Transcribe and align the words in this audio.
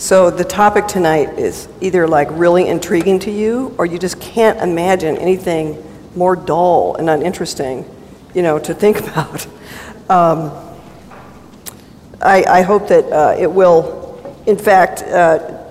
So 0.00 0.30
the 0.30 0.44
topic 0.44 0.86
tonight 0.86 1.38
is 1.38 1.68
either 1.82 2.08
like 2.08 2.28
really 2.30 2.66
intriguing 2.66 3.18
to 3.18 3.30
you 3.30 3.74
or 3.76 3.84
you 3.84 3.98
just 3.98 4.18
can't 4.18 4.58
imagine 4.58 5.18
anything 5.18 5.76
more 6.16 6.34
dull 6.34 6.96
and 6.96 7.10
uninteresting, 7.10 7.84
you 8.34 8.40
know, 8.40 8.58
to 8.60 8.72
think 8.72 8.98
about. 9.06 9.46
Um, 10.08 10.52
I, 12.22 12.44
I, 12.44 12.62
hope 12.62 12.88
that 12.88 13.12
uh, 13.12 13.36
it 13.38 13.52
will, 13.52 14.42
in 14.46 14.56
fact, 14.56 15.02
uh, 15.02 15.64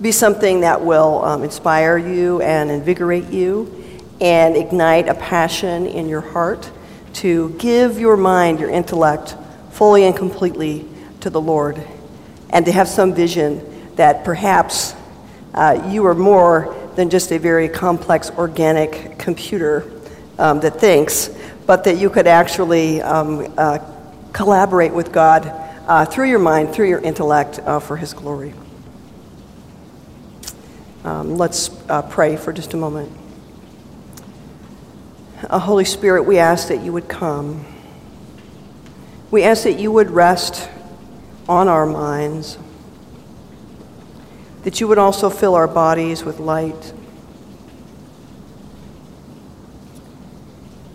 be 0.00 0.10
something 0.10 0.62
that 0.62 0.84
will 0.84 1.24
um, 1.24 1.44
inspire 1.44 1.96
you 1.96 2.42
and 2.42 2.72
invigorate 2.72 3.26
you 3.26 4.02
and 4.20 4.56
ignite 4.56 5.06
a 5.06 5.14
passion 5.14 5.86
in 5.86 6.08
your 6.08 6.22
heart 6.22 6.68
to 7.12 7.50
give 7.50 8.00
your 8.00 8.16
mind, 8.16 8.58
your 8.58 8.68
intellect, 8.68 9.36
fully 9.70 10.06
and 10.06 10.16
completely 10.16 10.88
to 11.20 11.30
the 11.30 11.40
Lord 11.40 11.80
and 12.50 12.66
to 12.66 12.72
have 12.72 12.88
some 12.88 13.14
vision 13.14 13.94
that 13.96 14.24
perhaps 14.24 14.94
uh, 15.54 15.88
you 15.90 16.06
are 16.06 16.14
more 16.14 16.76
than 16.96 17.10
just 17.10 17.32
a 17.32 17.38
very 17.38 17.68
complex 17.68 18.30
organic 18.30 19.18
computer 19.18 19.90
um, 20.38 20.60
that 20.60 20.80
thinks, 20.80 21.30
but 21.66 21.84
that 21.84 21.96
you 21.96 22.10
could 22.10 22.26
actually 22.26 23.00
um, 23.02 23.52
uh, 23.56 23.78
collaborate 24.32 24.92
with 24.92 25.12
God 25.12 25.46
uh, 25.86 26.04
through 26.04 26.28
your 26.28 26.38
mind, 26.38 26.72
through 26.72 26.88
your 26.88 27.00
intellect, 27.00 27.58
uh, 27.60 27.80
for 27.80 27.96
His 27.96 28.14
glory. 28.14 28.54
Um, 31.04 31.36
let's 31.36 31.70
uh, 31.88 32.02
pray 32.02 32.36
for 32.36 32.52
just 32.52 32.74
a 32.74 32.76
moment. 32.76 33.10
Uh, 35.48 35.58
Holy 35.58 35.84
Spirit, 35.84 36.24
we 36.24 36.38
ask 36.38 36.68
that 36.68 36.82
you 36.82 36.92
would 36.92 37.08
come. 37.08 37.64
We 39.30 39.42
ask 39.42 39.64
that 39.64 39.78
you 39.78 39.90
would 39.90 40.10
rest 40.10 40.68
on 41.50 41.66
our 41.66 41.84
minds, 41.84 42.56
that 44.62 44.80
you 44.80 44.86
would 44.86 44.98
also 44.98 45.28
fill 45.28 45.56
our 45.56 45.66
bodies 45.66 46.24
with 46.24 46.38
light. 46.38 46.92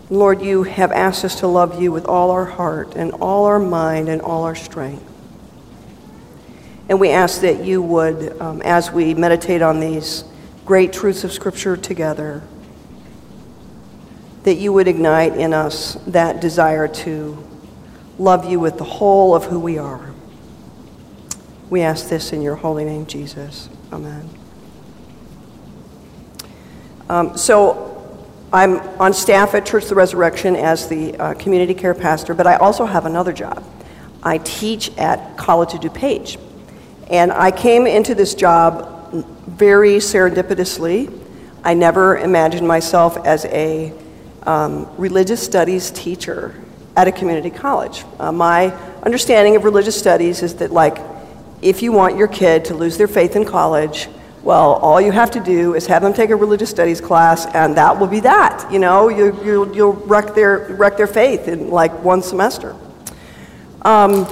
Lord, 0.08 0.40
you 0.40 0.62
have 0.62 0.92
asked 0.92 1.26
us 1.26 1.40
to 1.40 1.46
love 1.46 1.82
you 1.82 1.92
with 1.92 2.06
all 2.06 2.30
our 2.30 2.46
heart 2.46 2.94
and 2.94 3.12
all 3.12 3.44
our 3.44 3.58
mind 3.58 4.08
and 4.08 4.22
all 4.22 4.44
our 4.44 4.54
strength. 4.54 5.04
And 6.88 6.98
we 6.98 7.10
ask 7.10 7.42
that 7.42 7.62
you 7.62 7.82
would, 7.82 8.40
um, 8.40 8.62
as 8.62 8.90
we 8.90 9.12
meditate 9.12 9.60
on 9.60 9.78
these 9.78 10.24
great 10.64 10.90
truths 10.90 11.22
of 11.22 11.32
Scripture 11.32 11.76
together, 11.76 12.42
that 14.44 14.54
you 14.54 14.72
would 14.72 14.88
ignite 14.88 15.36
in 15.36 15.52
us 15.52 15.98
that 16.06 16.40
desire 16.40 16.88
to 16.88 17.44
love 18.18 18.48
you 18.48 18.58
with 18.58 18.78
the 18.78 18.84
whole 18.84 19.34
of 19.34 19.44
who 19.44 19.60
we 19.60 19.76
are. 19.76 20.15
We 21.68 21.82
ask 21.82 22.08
this 22.08 22.32
in 22.32 22.42
your 22.42 22.56
holy 22.56 22.84
name, 22.84 23.06
Jesus. 23.06 23.68
Amen. 23.92 24.28
Um, 27.08 27.36
so, 27.36 27.92
I'm 28.52 28.78
on 29.00 29.12
staff 29.12 29.54
at 29.54 29.66
Church 29.66 29.82
of 29.84 29.88
the 29.88 29.94
Resurrection 29.96 30.54
as 30.54 30.88
the 30.88 31.16
uh, 31.16 31.34
community 31.34 31.74
care 31.74 31.94
pastor, 31.94 32.32
but 32.32 32.46
I 32.46 32.56
also 32.56 32.86
have 32.86 33.04
another 33.04 33.32
job. 33.32 33.64
I 34.22 34.38
teach 34.38 34.96
at 34.96 35.36
College 35.36 35.74
of 35.74 35.80
DuPage. 35.80 36.40
And 37.10 37.32
I 37.32 37.50
came 37.50 37.86
into 37.86 38.14
this 38.14 38.34
job 38.34 39.12
very 39.46 39.96
serendipitously. 39.96 41.12
I 41.64 41.74
never 41.74 42.18
imagined 42.18 42.66
myself 42.66 43.16
as 43.26 43.44
a 43.46 43.92
um, 44.44 44.88
religious 44.96 45.42
studies 45.42 45.90
teacher 45.90 46.54
at 46.96 47.08
a 47.08 47.12
community 47.12 47.50
college. 47.50 48.04
Uh, 48.18 48.30
my 48.30 48.70
understanding 49.02 49.56
of 49.56 49.64
religious 49.64 49.98
studies 49.98 50.42
is 50.42 50.54
that, 50.56 50.70
like, 50.70 50.98
if 51.66 51.82
you 51.82 51.90
want 51.90 52.16
your 52.16 52.28
kid 52.28 52.64
to 52.66 52.74
lose 52.74 52.96
their 52.96 53.08
faith 53.08 53.34
in 53.34 53.44
college, 53.44 54.08
well, 54.44 54.74
all 54.74 55.00
you 55.00 55.10
have 55.10 55.32
to 55.32 55.40
do 55.40 55.74
is 55.74 55.88
have 55.88 56.02
them 56.02 56.14
take 56.14 56.30
a 56.30 56.36
religious 56.36 56.70
studies 56.70 57.00
class, 57.00 57.46
and 57.46 57.76
that 57.76 57.98
will 57.98 58.06
be 58.06 58.20
that. 58.20 58.70
You 58.70 58.78
know, 58.78 59.08
you, 59.08 59.36
you, 59.44 59.74
you'll 59.74 59.94
wreck 59.94 60.36
their, 60.36 60.68
wreck 60.70 60.96
their 60.96 61.08
faith 61.08 61.48
in 61.48 61.70
like 61.70 61.92
one 62.04 62.22
semester. 62.22 62.76
Um, 63.82 64.24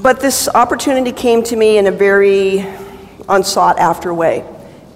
but 0.00 0.20
this 0.20 0.48
opportunity 0.48 1.12
came 1.12 1.42
to 1.44 1.56
me 1.56 1.76
in 1.76 1.86
a 1.86 1.92
very 1.92 2.66
unsought 3.28 3.78
after 3.78 4.14
way. 4.14 4.46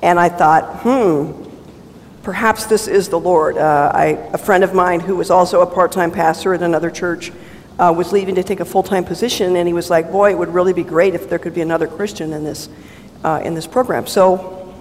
And 0.03 0.19
I 0.19 0.31
thought, 0.31 0.81
hmm, 0.81 1.33
perhaps 2.23 2.65
this 2.65 2.89
is 2.89 3.11
the 3.11 3.21
Lord. 3.21 3.59
Uh, 3.59 3.93
I, 3.95 4.05
a 4.33 4.39
friend 4.39 4.65
of 4.65 4.73
mine 4.73 5.01
who 5.01 5.17
was 5.17 5.31
also 5.31 5.61
a 5.61 5.67
part 5.67 5.93
time 5.93 6.11
pastor 6.11 6.55
at 6.55 6.63
another 6.63 6.91
church 6.91 7.31
uh, 7.79 7.93
was 7.97 8.13
leaving 8.13 8.35
to 8.37 8.43
take 8.43 8.61
a 8.61 8.65
full 8.65 8.83
time 8.83 9.05
position, 9.05 9.57
and 9.57 9.67
he 9.67 9.75
was 9.75 9.91
like, 9.91 10.11
Boy, 10.11 10.31
it 10.31 10.39
would 10.39 10.53
really 10.55 10.73
be 10.73 10.85
great 10.85 11.15
if 11.15 11.29
there 11.29 11.39
could 11.39 11.55
be 11.55 11.61
another 11.61 11.87
Christian 11.87 12.33
in 12.33 12.45
this, 12.45 12.69
uh, 13.25 13.41
in 13.45 13.55
this 13.55 13.67
program. 13.67 14.07
So 14.07 14.75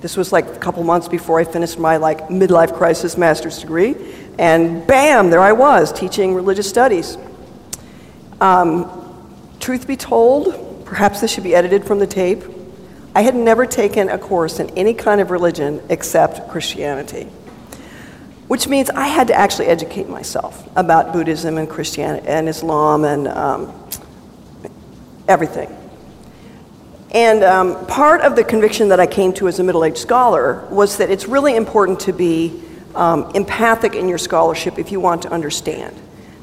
this 0.00 0.16
was 0.16 0.32
like 0.32 0.46
a 0.46 0.58
couple 0.58 0.82
months 0.82 1.08
before 1.08 1.40
I 1.40 1.44
finished 1.44 1.78
my 1.78 1.96
like 1.96 2.28
midlife 2.28 2.74
crisis 2.74 3.16
master's 3.16 3.58
degree, 3.58 3.94
and 4.38 4.86
bam, 4.86 5.30
there 5.30 5.40
I 5.40 5.52
was 5.52 5.92
teaching 5.92 6.34
religious 6.34 6.68
studies. 6.68 7.16
Um, 8.40 8.88
truth 9.60 9.86
be 9.86 9.96
told, 9.96 10.86
perhaps 10.86 11.20
this 11.20 11.30
should 11.30 11.44
be 11.44 11.54
edited 11.54 11.84
from 11.84 11.98
the 11.98 12.06
tape. 12.06 12.42
I 13.14 13.22
had 13.22 13.34
never 13.34 13.66
taken 13.66 14.08
a 14.08 14.18
course 14.18 14.60
in 14.60 14.70
any 14.70 14.94
kind 14.94 15.20
of 15.20 15.30
religion 15.30 15.82
except 15.88 16.48
Christianity, 16.48 17.28
which 18.50 18.66
means 18.66 18.90
I 18.90 19.06
had 19.06 19.28
to 19.28 19.34
actually 19.34 19.66
educate 19.66 20.08
myself 20.08 20.68
about 20.74 21.12
Buddhism 21.12 21.56
and 21.56 21.70
Christianity 21.70 22.26
and 22.26 22.48
Islam 22.48 23.04
and 23.04 23.28
um, 23.28 23.72
everything. 25.28 25.70
And 27.12 27.44
um, 27.44 27.86
part 27.86 28.22
of 28.22 28.34
the 28.34 28.42
conviction 28.42 28.88
that 28.88 28.98
I 28.98 29.06
came 29.06 29.32
to 29.34 29.46
as 29.46 29.60
a 29.60 29.62
middle 29.62 29.84
aged 29.84 29.98
scholar 29.98 30.66
was 30.68 30.96
that 30.96 31.12
it's 31.12 31.28
really 31.28 31.54
important 31.54 32.00
to 32.00 32.12
be 32.12 32.60
um, 32.96 33.30
empathic 33.36 33.94
in 33.94 34.08
your 34.08 34.18
scholarship 34.18 34.80
if 34.80 34.90
you 34.90 34.98
want 34.98 35.22
to 35.22 35.30
understand. 35.30 35.94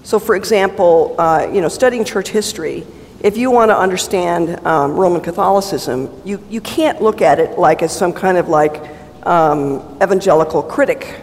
So, 0.04 0.18
for 0.18 0.38
example, 0.38 1.14
uh, 1.20 1.50
you 1.52 1.60
know, 1.60 1.68
studying 1.68 2.06
church 2.06 2.30
history, 2.30 2.88
if 3.20 3.36
you 3.36 3.52
want 3.52 3.70
to 3.70 3.78
understand 3.78 4.66
um, 4.66 4.94
Roman 4.94 5.20
Catholicism, 5.20 6.10
you, 6.24 6.42
you 6.50 6.62
can't 6.62 7.02
look 7.02 7.22
at 7.22 7.38
it 7.38 7.60
like 7.60 7.82
as 7.82 7.94
some 7.94 8.14
kind 8.14 8.38
of 8.38 8.48
like 8.48 8.82
um, 9.24 9.82
evangelical 10.02 10.64
critic. 10.64 11.20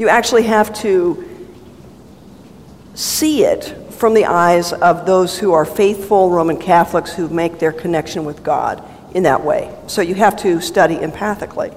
You 0.00 0.08
actually 0.08 0.44
have 0.44 0.72
to 0.80 1.28
see 2.94 3.44
it 3.44 3.64
from 3.92 4.14
the 4.14 4.24
eyes 4.24 4.72
of 4.72 5.04
those 5.04 5.38
who 5.38 5.52
are 5.52 5.66
faithful 5.66 6.30
Roman 6.30 6.56
Catholics 6.56 7.12
who 7.12 7.28
make 7.28 7.58
their 7.58 7.70
connection 7.70 8.24
with 8.24 8.42
God 8.42 8.82
in 9.14 9.24
that 9.24 9.44
way. 9.44 9.76
So 9.88 10.00
you 10.00 10.14
have 10.14 10.38
to 10.38 10.62
study 10.62 10.96
empathically. 10.96 11.76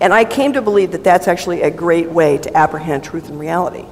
And 0.00 0.12
I 0.12 0.24
came 0.24 0.54
to 0.54 0.62
believe 0.62 0.90
that 0.90 1.04
that's 1.04 1.28
actually 1.28 1.62
a 1.62 1.70
great 1.70 2.10
way 2.10 2.38
to 2.38 2.56
apprehend 2.56 3.04
truth 3.04 3.28
and 3.28 3.38
reality. 3.38 3.84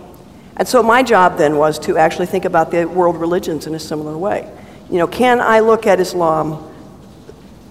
And 0.56 0.66
so 0.66 0.82
my 0.82 1.04
job 1.04 1.38
then 1.38 1.56
was 1.56 1.78
to 1.78 1.98
actually 1.98 2.26
think 2.26 2.46
about 2.46 2.72
the 2.72 2.84
world 2.84 3.16
religions 3.16 3.68
in 3.68 3.76
a 3.76 3.78
similar 3.78 4.18
way. 4.18 4.52
You 4.90 4.98
know, 4.98 5.06
can 5.06 5.40
I 5.40 5.60
look 5.60 5.86
at 5.86 6.00
Islam 6.00 6.68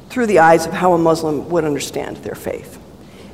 through 0.07 0.28
the 0.28 0.39
eyes 0.39 0.66
of 0.68 0.72
how 0.72 0.94
a 0.94 0.97
Muslim 0.97 1.50
would 1.50 1.66
understand 1.66 2.16
their 2.24 2.35
faith? 2.35 2.81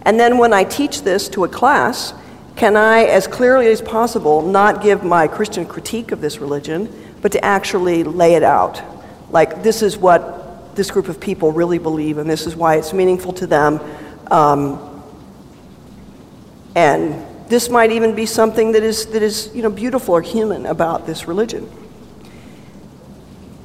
And 0.02 0.20
then 0.20 0.40
when 0.40 0.54
I 0.54 0.64
teach 0.64 1.04
this 1.04 1.30
to 1.30 1.44
a 1.44 1.48
class, 1.48 2.16
can 2.56 2.78
I, 2.78 3.06
as 3.06 3.28
clearly 3.28 3.68
as 3.68 3.82
possible, 3.82 4.42
not 4.42 4.82
give 4.82 5.04
my 5.04 5.28
Christian 5.28 5.66
critique 5.66 6.12
of 6.12 6.22
this 6.22 6.40
religion, 6.40 6.88
but 7.22 7.32
to 7.32 7.44
actually 7.44 8.04
lay 8.04 8.36
it 8.36 8.44
out? 8.44 8.82
Like, 9.32 9.64
this 9.64 9.82
is 9.82 9.98
what 9.98 10.76
this 10.76 10.92
group 10.92 11.08
of 11.08 11.20
people 11.20 11.52
really 11.52 11.80
believe, 11.80 12.18
and 12.18 12.30
this 12.30 12.46
is 12.46 12.56
why 12.56 12.76
it's 12.76 12.94
meaningful 12.94 13.34
to 13.34 13.48
them. 13.48 13.80
Um, 14.32 15.04
and 16.76 17.26
this 17.50 17.70
might 17.70 17.92
even 17.92 18.16
be 18.16 18.26
something 18.26 18.72
that 18.74 18.84
is, 18.84 19.08
that 19.08 19.22
is 19.22 19.52
you 19.54 19.62
know, 19.62 19.70
beautiful 19.70 20.16
or 20.16 20.22
human 20.22 20.66
about 20.66 21.06
this 21.06 21.28
religion. 21.28 21.70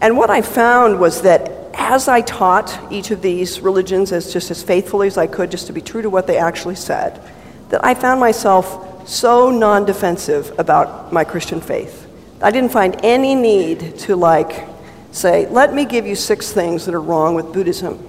And 0.01 0.17
what 0.17 0.31
I 0.31 0.43
found 0.43 1.01
was 1.01 1.23
that 1.23 1.51
as 1.75 2.09
I 2.09 2.21
taught 2.21 2.79
each 2.91 3.11
of 3.11 3.23
these 3.23 3.61
religions 3.61 4.13
as 4.13 4.33
just 4.33 4.51
as 4.51 4.63
faithfully 4.63 5.07
as 5.07 5.17
I 5.17 5.27
could, 5.27 5.51
just 5.51 5.67
to 5.69 5.73
be 5.73 5.81
true 5.81 6.03
to 6.03 6.11
what 6.11 6.27
they 6.27 6.37
actually 6.37 6.75
said, 6.75 7.21
that 7.69 7.85
I 7.85 7.95
found 7.95 8.21
myself 8.21 9.09
so 9.09 9.51
non 9.51 9.85
defensive 9.85 10.55
about 10.59 11.13
my 11.13 11.25
Christian 11.25 11.61
faith. 11.61 12.07
I 12.43 12.51
didn't 12.51 12.73
find 12.73 12.99
any 13.03 13.35
need 13.35 13.99
to, 14.01 14.17
like, 14.17 14.69
say, 15.11 15.49
let 15.49 15.75
me 15.75 15.85
give 15.85 16.07
you 16.07 16.15
six 16.15 16.53
things 16.53 16.87
that 16.87 16.95
are 16.95 17.01
wrong 17.01 17.35
with 17.35 17.53
Buddhism. 17.53 18.05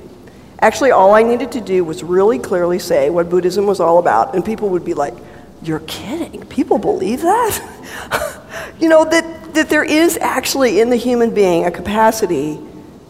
Actually, 0.62 0.92
all 0.92 1.14
I 1.14 1.24
needed 1.24 1.54
to 1.54 1.62
do 1.62 1.84
was 1.84 2.04
really 2.04 2.38
clearly 2.38 2.80
say 2.80 3.10
what 3.10 3.30
Buddhism 3.30 3.66
was 3.66 3.80
all 3.80 3.98
about, 3.98 4.36
and 4.36 4.44
people 4.44 4.70
would 4.70 4.86
be 4.86 4.94
like, 4.94 5.14
You're 5.62 5.80
kidding? 5.82 6.46
People 6.46 6.78
believe 6.78 7.22
that? 7.22 8.42
you 8.80 8.90
know, 8.90 9.06
that 9.06 9.54
that 9.54 9.70
there 9.70 9.84
is 9.84 10.18
actually 10.18 10.80
in 10.80 10.90
the 10.90 10.96
human 10.96 11.34
being 11.34 11.66
a 11.66 11.72
capacity 11.72 12.60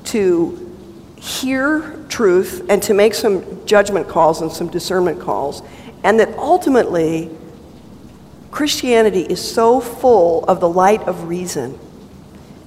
to 0.05 0.65
hear 1.17 2.03
truth 2.07 2.65
and 2.69 2.81
to 2.83 2.93
make 2.93 3.13
some 3.13 3.65
judgment 3.65 4.07
calls 4.07 4.41
and 4.41 4.51
some 4.51 4.67
discernment 4.69 5.19
calls, 5.19 5.61
and 6.03 6.19
that 6.19 6.37
ultimately 6.37 7.29
Christianity 8.51 9.21
is 9.21 9.39
so 9.39 9.79
full 9.79 10.43
of 10.45 10.59
the 10.59 10.69
light 10.69 11.01
of 11.03 11.27
reason 11.27 11.79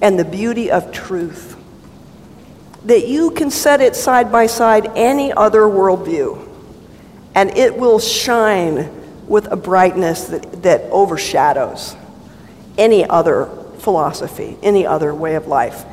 and 0.01 0.17
the 0.17 0.25
beauty 0.25 0.71
of 0.71 0.91
truth 0.91 1.57
that 2.85 3.07
you 3.07 3.31
can 3.31 3.49
set 3.49 3.81
it 3.81 3.95
side 3.95 4.31
by 4.31 4.45
side 4.45 4.91
any 4.95 5.31
other 5.31 5.61
worldview, 5.61 6.47
and 7.33 7.49
it 7.57 7.77
will 7.77 7.99
shine 7.99 8.91
with 9.27 9.47
a 9.51 9.55
brightness 9.55 10.25
that, 10.25 10.63
that 10.63 10.81
overshadows 10.91 11.95
any 12.77 13.07
other 13.07 13.45
philosophy, 13.77 14.57
any 14.61 14.85
other 14.85 15.13
way 15.13 15.35
of 15.35 15.47
life. 15.47 15.85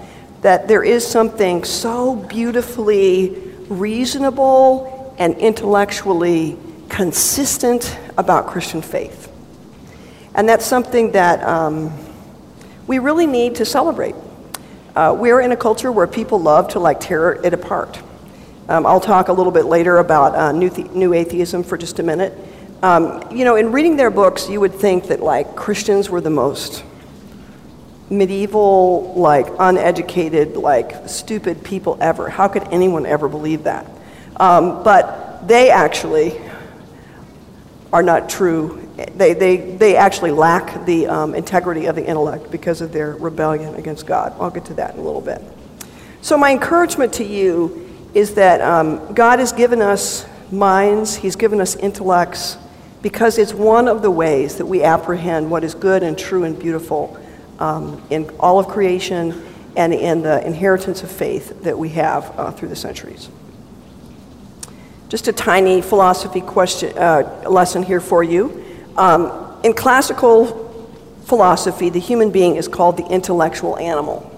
That 0.42 0.68
there 0.68 0.82
is 0.82 1.06
something 1.06 1.64
so 1.64 2.16
beautifully 2.16 3.36
reasonable 3.68 5.14
and 5.18 5.36
intellectually 5.36 6.58
consistent 6.90 7.96
about 8.18 8.48
Christian 8.48 8.82
faith. 8.82 9.32
And 10.34 10.48
that's 10.48 10.66
something 10.66 11.12
that 11.12 11.42
um, 11.42 11.90
we 12.86 12.98
really 12.98 13.26
need 13.26 13.54
to 13.56 13.64
celebrate. 13.64 14.14
Uh, 14.94 15.16
we're 15.18 15.40
in 15.40 15.52
a 15.52 15.56
culture 15.56 15.90
where 15.90 16.06
people 16.06 16.40
love 16.40 16.68
to 16.68 16.80
like 16.80 17.00
tear 17.00 17.32
it 17.32 17.54
apart. 17.54 17.98
Um, 18.68 18.86
I'll 18.86 19.00
talk 19.00 19.28
a 19.28 19.32
little 19.32 19.52
bit 19.52 19.64
later 19.64 19.98
about 19.98 20.34
uh, 20.34 20.52
new, 20.52 20.68
new 20.92 21.14
atheism 21.14 21.62
for 21.62 21.78
just 21.78 21.98
a 21.98 22.02
minute. 22.02 22.36
Um, 22.82 23.24
you 23.30 23.44
know, 23.44 23.56
in 23.56 23.72
reading 23.72 23.96
their 23.96 24.10
books, 24.10 24.48
you 24.48 24.60
would 24.60 24.74
think 24.74 25.08
that 25.08 25.20
like 25.20 25.56
Christians 25.56 26.10
were 26.10 26.20
the 26.20 26.30
most 26.30 26.84
medieval, 28.10 29.14
like 29.14 29.46
uneducated, 29.58 30.56
like 30.56 31.08
stupid 31.08 31.64
people 31.64 31.96
ever. 32.00 32.28
How 32.28 32.48
could 32.48 32.64
anyone 32.64 33.06
ever 33.06 33.28
believe 33.28 33.64
that? 33.64 33.86
Um, 34.36 34.82
but 34.82 35.46
they 35.46 35.70
actually 35.70 36.38
are 37.92 38.02
not 38.02 38.28
true. 38.28 38.88
They, 39.14 39.34
they, 39.34 39.56
they 39.76 39.96
actually 39.96 40.30
lack 40.30 40.84
the 40.86 41.06
um, 41.06 41.34
integrity 41.34 41.86
of 41.86 41.96
the 41.96 42.06
intellect 42.06 42.50
because 42.50 42.80
of 42.80 42.92
their 42.92 43.14
rebellion 43.16 43.74
against 43.74 44.06
God. 44.06 44.34
I'll 44.38 44.50
get 44.50 44.64
to 44.66 44.74
that 44.74 44.94
in 44.94 45.00
a 45.00 45.02
little 45.02 45.20
bit. 45.20 45.42
So, 46.22 46.36
my 46.36 46.52
encouragement 46.52 47.14
to 47.14 47.24
you 47.24 47.88
is 48.14 48.34
that 48.34 48.60
um, 48.60 49.14
God 49.14 49.38
has 49.38 49.52
given 49.52 49.80
us 49.80 50.26
minds, 50.52 51.16
He's 51.16 51.36
given 51.36 51.60
us 51.60 51.76
intellects, 51.76 52.58
because 53.02 53.38
it's 53.38 53.54
one 53.54 53.88
of 53.88 54.02
the 54.02 54.10
ways 54.10 54.56
that 54.56 54.66
we 54.66 54.82
apprehend 54.82 55.50
what 55.50 55.64
is 55.64 55.74
good 55.74 56.02
and 56.02 56.18
true 56.18 56.44
and 56.44 56.58
beautiful 56.58 57.18
um, 57.58 58.02
in 58.10 58.28
all 58.38 58.58
of 58.58 58.68
creation 58.68 59.46
and 59.76 59.94
in 59.94 60.22
the 60.22 60.44
inheritance 60.46 61.02
of 61.02 61.10
faith 61.10 61.62
that 61.62 61.78
we 61.78 61.90
have 61.90 62.38
uh, 62.38 62.50
through 62.50 62.68
the 62.68 62.76
centuries. 62.76 63.28
Just 65.10 65.26
a 65.26 65.32
tiny 65.32 65.82
philosophy 65.82 66.40
question, 66.40 66.96
uh, 66.96 67.42
lesson 67.50 67.82
here 67.82 68.00
for 68.00 68.22
you. 68.22 68.64
Um, 68.96 69.58
in 69.64 69.74
classical 69.74 70.72
philosophy, 71.24 71.90
the 71.90 71.98
human 71.98 72.30
being 72.30 72.54
is 72.54 72.68
called 72.68 72.96
the 72.96 73.04
intellectual 73.06 73.76
animal. 73.76 74.30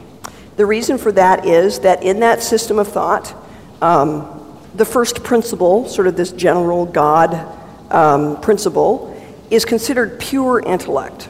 The 0.57 0.65
reason 0.65 0.97
for 0.97 1.13
that 1.13 1.45
is 1.45 1.81
that 1.81 2.03
in 2.03 2.21
that 2.21 2.43
system 2.43 2.79
of 2.79 2.89
thought, 2.89 3.35
um, 3.83 4.59
the 4.75 4.87
first 4.87 5.23
principle, 5.23 5.87
sort 5.91 6.07
of 6.07 6.17
this 6.17 6.33
general 6.33 6.87
God 6.87 7.35
um, 7.91 8.41
principle, 8.41 9.15
is 9.51 9.67
considered 9.67 10.19
pure 10.19 10.61
intellect. 10.61 11.29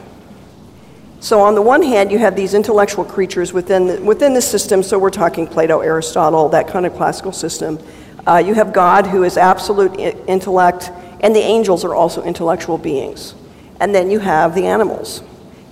So, 1.19 1.41
on 1.41 1.55
the 1.55 1.61
one 1.61 1.83
hand, 1.83 2.13
you 2.13 2.17
have 2.19 2.37
these 2.37 2.53
intellectual 2.53 3.03
creatures 3.03 3.51
within 3.51 3.87
the, 3.87 4.01
within 4.01 4.33
the 4.33 4.41
system, 4.41 4.81
so 4.83 4.97
we're 4.97 5.09
talking 5.09 5.47
Plato, 5.47 5.81
Aristotle, 5.81 6.47
that 6.49 6.69
kind 6.69 6.85
of 6.85 6.95
classical 6.95 7.33
system. 7.33 7.77
Uh, 8.25 8.37
you 8.37 8.53
have 8.53 8.71
God, 8.71 9.07
who 9.07 9.23
is 9.23 9.37
absolute 9.37 9.99
intellect, 9.99 10.91
and 11.19 11.35
the 11.35 11.41
angels 11.41 11.83
are 11.83 11.93
also 11.93 12.23
intellectual 12.23 12.77
beings. 12.77 13.35
And 13.79 13.93
then 13.93 14.09
you 14.09 14.19
have 14.19 14.55
the 14.55 14.67
animals. 14.67 15.21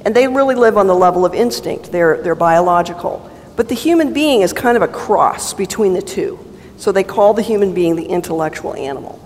And 0.04 0.16
they 0.16 0.28
really 0.28 0.56
live 0.56 0.78
on 0.78 0.88
the 0.88 0.96
level 0.96 1.26
of 1.26 1.34
instinct, 1.34 1.92
they're, 1.92 2.22
they're 2.22 2.36
biological. 2.36 3.30
But 3.56 3.70
the 3.70 3.76
human 3.76 4.14
being 4.14 4.42
is 4.42 4.54
kind 4.54 4.76
of 4.76 4.82
a 4.82 4.88
cross 4.88 5.54
between 5.54 5.94
the 5.94 6.02
two. 6.02 6.40
So 6.78 6.92
they 6.92 7.04
call 7.04 7.34
the 7.34 7.42
human 7.42 7.74
being 7.74 7.96
the 7.96 8.06
intellectual 8.06 8.74
animal. 8.74 9.20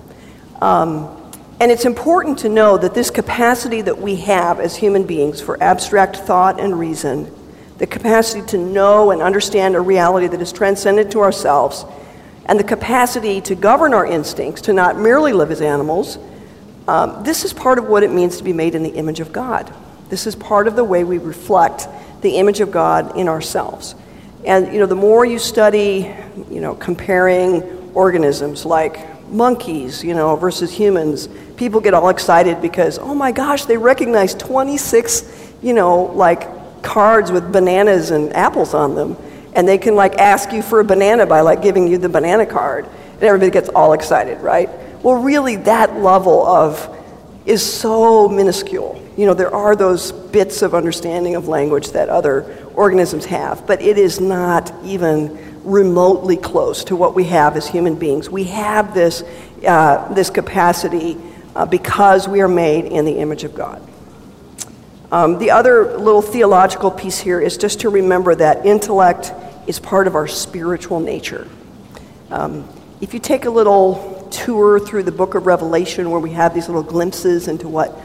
Um, 0.62 1.22
and 1.60 1.72
it's 1.72 1.86
important 1.86 2.40
to 2.40 2.50
know 2.50 2.78
that 2.78 2.94
this 2.94 3.10
capacity 3.10 3.82
that 3.82 3.98
we 3.98 4.18
have 4.18 4.60
as 4.60 4.76
human 4.76 5.06
beings 5.06 5.40
for 5.40 5.62
abstract 5.64 6.18
thought 6.18 6.60
and 6.60 6.78
reason, 6.78 7.34
the 7.78 7.88
capacity 7.88 8.46
to 8.48 8.58
know 8.58 9.12
and 9.12 9.22
understand 9.22 9.76
a 9.76 9.82
reality 9.82 10.28
that 10.28 10.42
is 10.42 10.52
transcendent 10.52 11.12
to 11.14 11.22
ourselves, 11.22 11.86
and 12.46 12.60
the 12.60 12.64
capacity 12.64 13.42
to 13.42 13.56
govern 13.56 13.94
our 13.94 14.06
instincts, 14.06 14.62
to 14.64 14.74
not 14.74 14.98
merely 15.00 15.34
live 15.34 15.52
as 15.52 15.62
animals, 15.62 16.18
um, 16.88 17.24
this 17.24 17.44
is 17.44 17.54
part 17.54 17.80
of 17.80 17.88
what 17.88 18.04
it 18.04 18.12
means 18.12 18.38
to 18.38 18.44
be 18.44 18.54
made 18.54 18.76
in 18.76 18.84
the 18.84 18.92
image 18.92 19.20
of 19.20 19.34
God. 19.34 19.74
This 20.10 20.28
is 20.28 20.36
part 20.36 20.68
of 20.68 20.76
the 20.76 20.84
way 20.84 21.04
we 21.04 21.18
reflect 21.18 21.88
the 22.22 22.38
image 22.38 22.60
of 22.60 22.72
God 22.72 23.18
in 23.18 23.28
ourselves. 23.28 23.96
And 24.46 24.72
you 24.72 24.80
know, 24.80 24.86
the 24.86 24.96
more 24.96 25.26
you 25.26 25.40
study, 25.40 26.14
you 26.52 26.62
know, 26.62 26.76
comparing 26.76 27.64
organisms 27.96 28.66
like 28.66 29.16
monkeys, 29.32 30.04
you 30.04 30.14
know, 30.14 30.36
versus 30.36 30.72
humans, 30.72 31.28
people 31.58 31.82
get 31.82 31.94
all 31.96 32.10
excited 32.10 32.62
because, 32.62 33.00
oh 33.00 33.16
my 33.16 33.32
gosh, 33.32 33.66
they 33.66 33.78
recognize 33.78 34.36
26, 34.36 35.54
you 35.64 35.74
know, 35.74 36.04
like 36.04 36.84
cards 36.84 37.32
with 37.32 37.52
bananas 37.52 38.12
and 38.12 38.32
apples 38.34 38.76
on 38.76 38.94
them, 38.94 39.18
and 39.56 39.68
they 39.68 39.78
can 39.78 39.96
like 39.96 40.18
ask 40.18 40.52
you 40.52 40.62
for 40.62 40.80
a 40.80 40.84
banana 40.84 41.26
by 41.26 41.42
like 41.42 41.62
giving 41.62 41.88
you 41.88 41.98
the 41.98 42.10
banana 42.10 42.46
card, 42.46 42.86
and 42.86 43.24
everybody 43.24 43.52
gets 43.52 43.70
all 43.70 43.94
excited, 43.94 44.40
right? 44.42 44.70
Well, 45.02 45.16
really, 45.16 45.56
that 45.58 45.98
level 45.98 46.46
of 46.46 46.92
is 47.46 47.64
so 47.64 48.28
minuscule. 48.28 49.02
You 49.18 49.28
know, 49.28 49.34
there 49.34 49.54
are 49.54 49.76
those 49.76 50.12
bits 50.12 50.62
of 50.62 50.74
understanding 50.74 51.36
of 51.36 51.48
language 51.48 51.92
that 51.92 52.10
other 52.10 52.68
organisms 52.76 53.26
have, 53.26 53.66
but 53.66 53.82
it 53.82 53.98
is 53.98 54.20
not 54.20 54.74
even 54.84 55.64
remotely 55.64 56.38
close 56.38 56.84
to 56.86 56.96
what 56.96 57.16
we 57.16 57.24
have 57.26 57.56
as 57.56 57.68
human 57.68 57.96
beings. 57.96 58.30
We 58.30 58.46
have 58.46 58.94
this, 58.94 59.24
uh, 59.66 60.14
this 60.14 60.30
capacity 60.30 61.18
uh, 61.56 61.66
because 61.66 62.28
we 62.28 62.42
are 62.42 62.48
made 62.48 62.86
in 62.86 63.06
the 63.06 63.20
image 63.20 63.44
of 63.44 63.56
God. 63.56 63.82
Um, 65.12 65.38
the 65.38 65.52
other 65.52 65.98
little 65.98 66.22
theological 66.22 66.90
piece 66.90 67.20
here 67.20 67.40
is 67.40 67.58
just 67.58 67.82
to 67.82 67.90
remember 67.90 68.34
that 68.36 68.66
intellect 68.66 69.34
is 69.68 69.80
part 69.80 70.08
of 70.08 70.16
our 70.16 70.28
spiritual 70.28 71.00
nature. 71.00 71.48
Um, 72.32 72.68
if 73.02 73.14
you 73.14 73.20
take 73.20 73.46
a 73.46 73.50
little 73.50 74.28
tour 74.32 74.80
through 74.80 75.04
the 75.04 75.12
book 75.12 75.36
of 75.36 75.46
Revelation 75.46 76.10
where 76.10 76.20
we 76.20 76.32
have 76.32 76.54
these 76.54 76.68
little 76.68 76.84
glimpses 76.84 77.48
into 77.48 77.68
what 77.68 77.98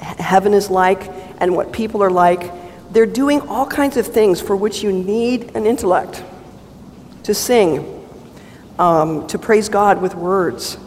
heaven 0.00 0.54
is 0.54 0.70
like 0.70 1.10
and 1.40 1.54
what 1.54 1.72
people 1.72 2.02
are 2.02 2.10
like, 2.10 2.52
they're 2.92 3.06
doing 3.06 3.40
all 3.42 3.66
kinds 3.66 3.96
of 3.96 4.06
things 4.06 4.40
for 4.40 4.56
which 4.56 4.82
you 4.82 4.92
need 4.92 5.54
an 5.54 5.66
intellect 5.66 6.24
to 7.24 7.34
sing, 7.34 8.08
um, 8.78 9.26
to 9.26 9.38
praise 9.38 9.68
God 9.68 10.00
with 10.00 10.14
words, 10.14 10.78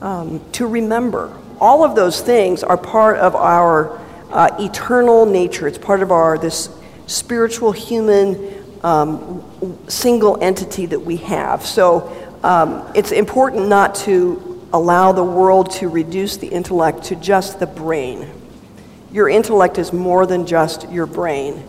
um, 0.00 0.40
to 0.52 0.66
remember. 0.66 1.36
All 1.60 1.84
of 1.84 1.94
those 1.94 2.20
things 2.20 2.64
are 2.64 2.76
part 2.76 3.18
of 3.18 3.36
our 3.36 4.01
uh, 4.32 4.56
eternal 4.58 5.26
nature. 5.26 5.68
It's 5.68 5.78
part 5.78 6.02
of 6.02 6.10
our 6.10 6.38
this 6.38 6.68
spiritual 7.06 7.72
human 7.72 8.64
um, 8.82 9.44
single 9.88 10.42
entity 10.42 10.86
that 10.86 11.00
we 11.00 11.16
have. 11.18 11.64
So 11.64 12.10
um, 12.42 12.90
it's 12.94 13.12
important 13.12 13.68
not 13.68 13.94
to 13.96 14.68
allow 14.72 15.12
the 15.12 15.22
world 15.24 15.70
to 15.72 15.88
reduce 15.88 16.38
the 16.38 16.48
intellect 16.48 17.04
to 17.04 17.16
just 17.16 17.60
the 17.60 17.66
brain. 17.66 18.28
Your 19.12 19.28
intellect 19.28 19.78
is 19.78 19.92
more 19.92 20.26
than 20.26 20.46
just 20.46 20.90
your 20.90 21.06
brain. 21.06 21.62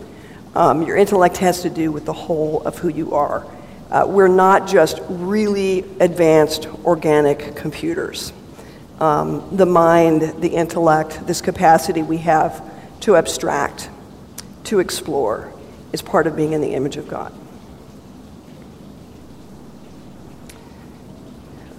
Um, 0.54 0.82
your 0.82 0.96
intellect 0.96 1.36
has 1.38 1.62
to 1.62 1.70
do 1.70 1.92
with 1.92 2.06
the 2.06 2.12
whole 2.12 2.62
of 2.62 2.78
who 2.78 2.88
you 2.88 3.14
are. 3.14 3.46
Uh, 3.90 4.06
we're 4.08 4.28
not 4.28 4.66
just 4.66 5.00
really 5.08 5.80
advanced 6.00 6.66
organic 6.84 7.54
computers. 7.54 8.32
Um, 9.00 9.56
the 9.56 9.66
mind, 9.66 10.22
the 10.40 10.48
intellect, 10.48 11.26
this 11.26 11.40
capacity 11.40 12.02
we 12.02 12.18
have 12.18 12.62
to 13.00 13.16
abstract, 13.16 13.90
to 14.64 14.78
explore, 14.78 15.52
is 15.92 16.00
part 16.00 16.26
of 16.26 16.36
being 16.36 16.52
in 16.52 16.60
the 16.60 16.74
image 16.74 16.96
of 16.96 17.08
God. 17.08 17.32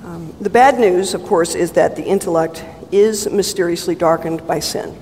Um, 0.04 0.36
the 0.40 0.50
bad 0.50 0.80
news, 0.80 1.14
of 1.14 1.24
course, 1.24 1.56
is 1.56 1.72
that 1.72 1.96
the 1.96 2.04
intellect 2.04 2.64
is 2.92 3.30
mysteriously 3.30 3.96
darkened 3.96 4.46
by 4.46 4.60
sin. 4.60 4.96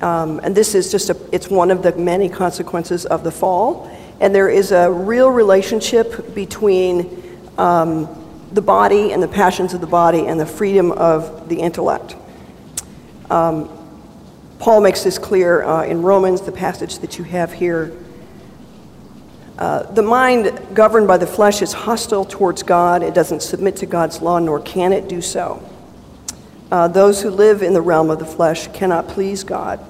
Um, 0.00 0.40
and 0.44 0.54
this 0.54 0.74
is 0.74 0.92
just 0.92 1.10
a, 1.10 1.16
it's 1.32 1.48
one 1.48 1.70
of 1.70 1.82
the 1.82 1.96
many 1.96 2.28
consequences 2.28 3.06
of 3.06 3.24
the 3.24 3.30
fall. 3.30 3.90
And 4.20 4.34
there 4.34 4.48
is 4.48 4.72
a 4.72 4.90
real 4.90 5.30
relationship 5.30 6.34
between 6.34 7.40
um, 7.56 8.08
the 8.52 8.62
body 8.62 9.12
and 9.12 9.22
the 9.22 9.28
passions 9.28 9.74
of 9.74 9.80
the 9.80 9.86
body 9.86 10.26
and 10.26 10.40
the 10.40 10.46
freedom 10.46 10.92
of 10.92 11.48
the 11.48 11.60
intellect. 11.60 12.16
Um, 13.30 13.70
Paul 14.58 14.80
makes 14.80 15.04
this 15.04 15.18
clear 15.18 15.62
uh, 15.62 15.84
in 15.84 16.02
Romans, 16.02 16.40
the 16.40 16.52
passage 16.52 16.98
that 17.00 17.18
you 17.18 17.24
have 17.24 17.52
here. 17.52 17.96
Uh, 19.58 19.82
the 19.92 20.02
mind 20.02 20.60
governed 20.74 21.06
by 21.06 21.16
the 21.16 21.26
flesh 21.26 21.62
is 21.62 21.72
hostile 21.72 22.24
towards 22.24 22.62
God. 22.62 23.02
It 23.02 23.14
doesn't 23.14 23.42
submit 23.42 23.76
to 23.76 23.86
God's 23.86 24.22
law, 24.22 24.38
nor 24.38 24.60
can 24.60 24.92
it 24.92 25.08
do 25.08 25.20
so. 25.20 25.62
Uh, 26.70 26.88
those 26.88 27.22
who 27.22 27.30
live 27.30 27.62
in 27.62 27.72
the 27.72 27.80
realm 27.80 28.10
of 28.10 28.18
the 28.18 28.26
flesh 28.26 28.68
cannot 28.72 29.08
please 29.08 29.44
God. 29.44 29.84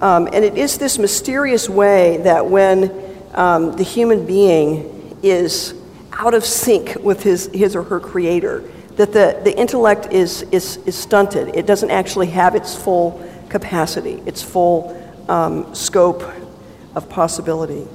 Um, 0.00 0.28
and 0.32 0.44
it 0.44 0.58
is 0.58 0.78
this 0.78 0.98
mysterious 0.98 1.68
way 1.68 2.18
that 2.18 2.46
when 2.46 2.92
um, 3.34 3.72
the 3.76 3.82
human 3.82 4.26
being 4.26 5.18
is 5.22 5.74
out 6.18 6.34
of 6.34 6.44
sync 6.44 6.96
with 7.02 7.22
his, 7.22 7.46
his 7.52 7.76
or 7.76 7.82
her 7.82 8.00
creator, 8.00 8.64
that 8.96 9.12
the, 9.12 9.40
the 9.44 9.56
intellect 9.56 10.12
is, 10.12 10.42
is, 10.50 10.78
is 10.78 10.96
stunted. 10.96 11.54
It 11.54 11.66
doesn't 11.66 11.90
actually 11.90 12.28
have 12.28 12.54
its 12.54 12.74
full 12.74 13.22
capacity, 13.48 14.22
its 14.26 14.42
full 14.42 15.02
um, 15.28 15.74
scope 15.74 16.22
of 16.94 17.08
possibility. 17.08 17.86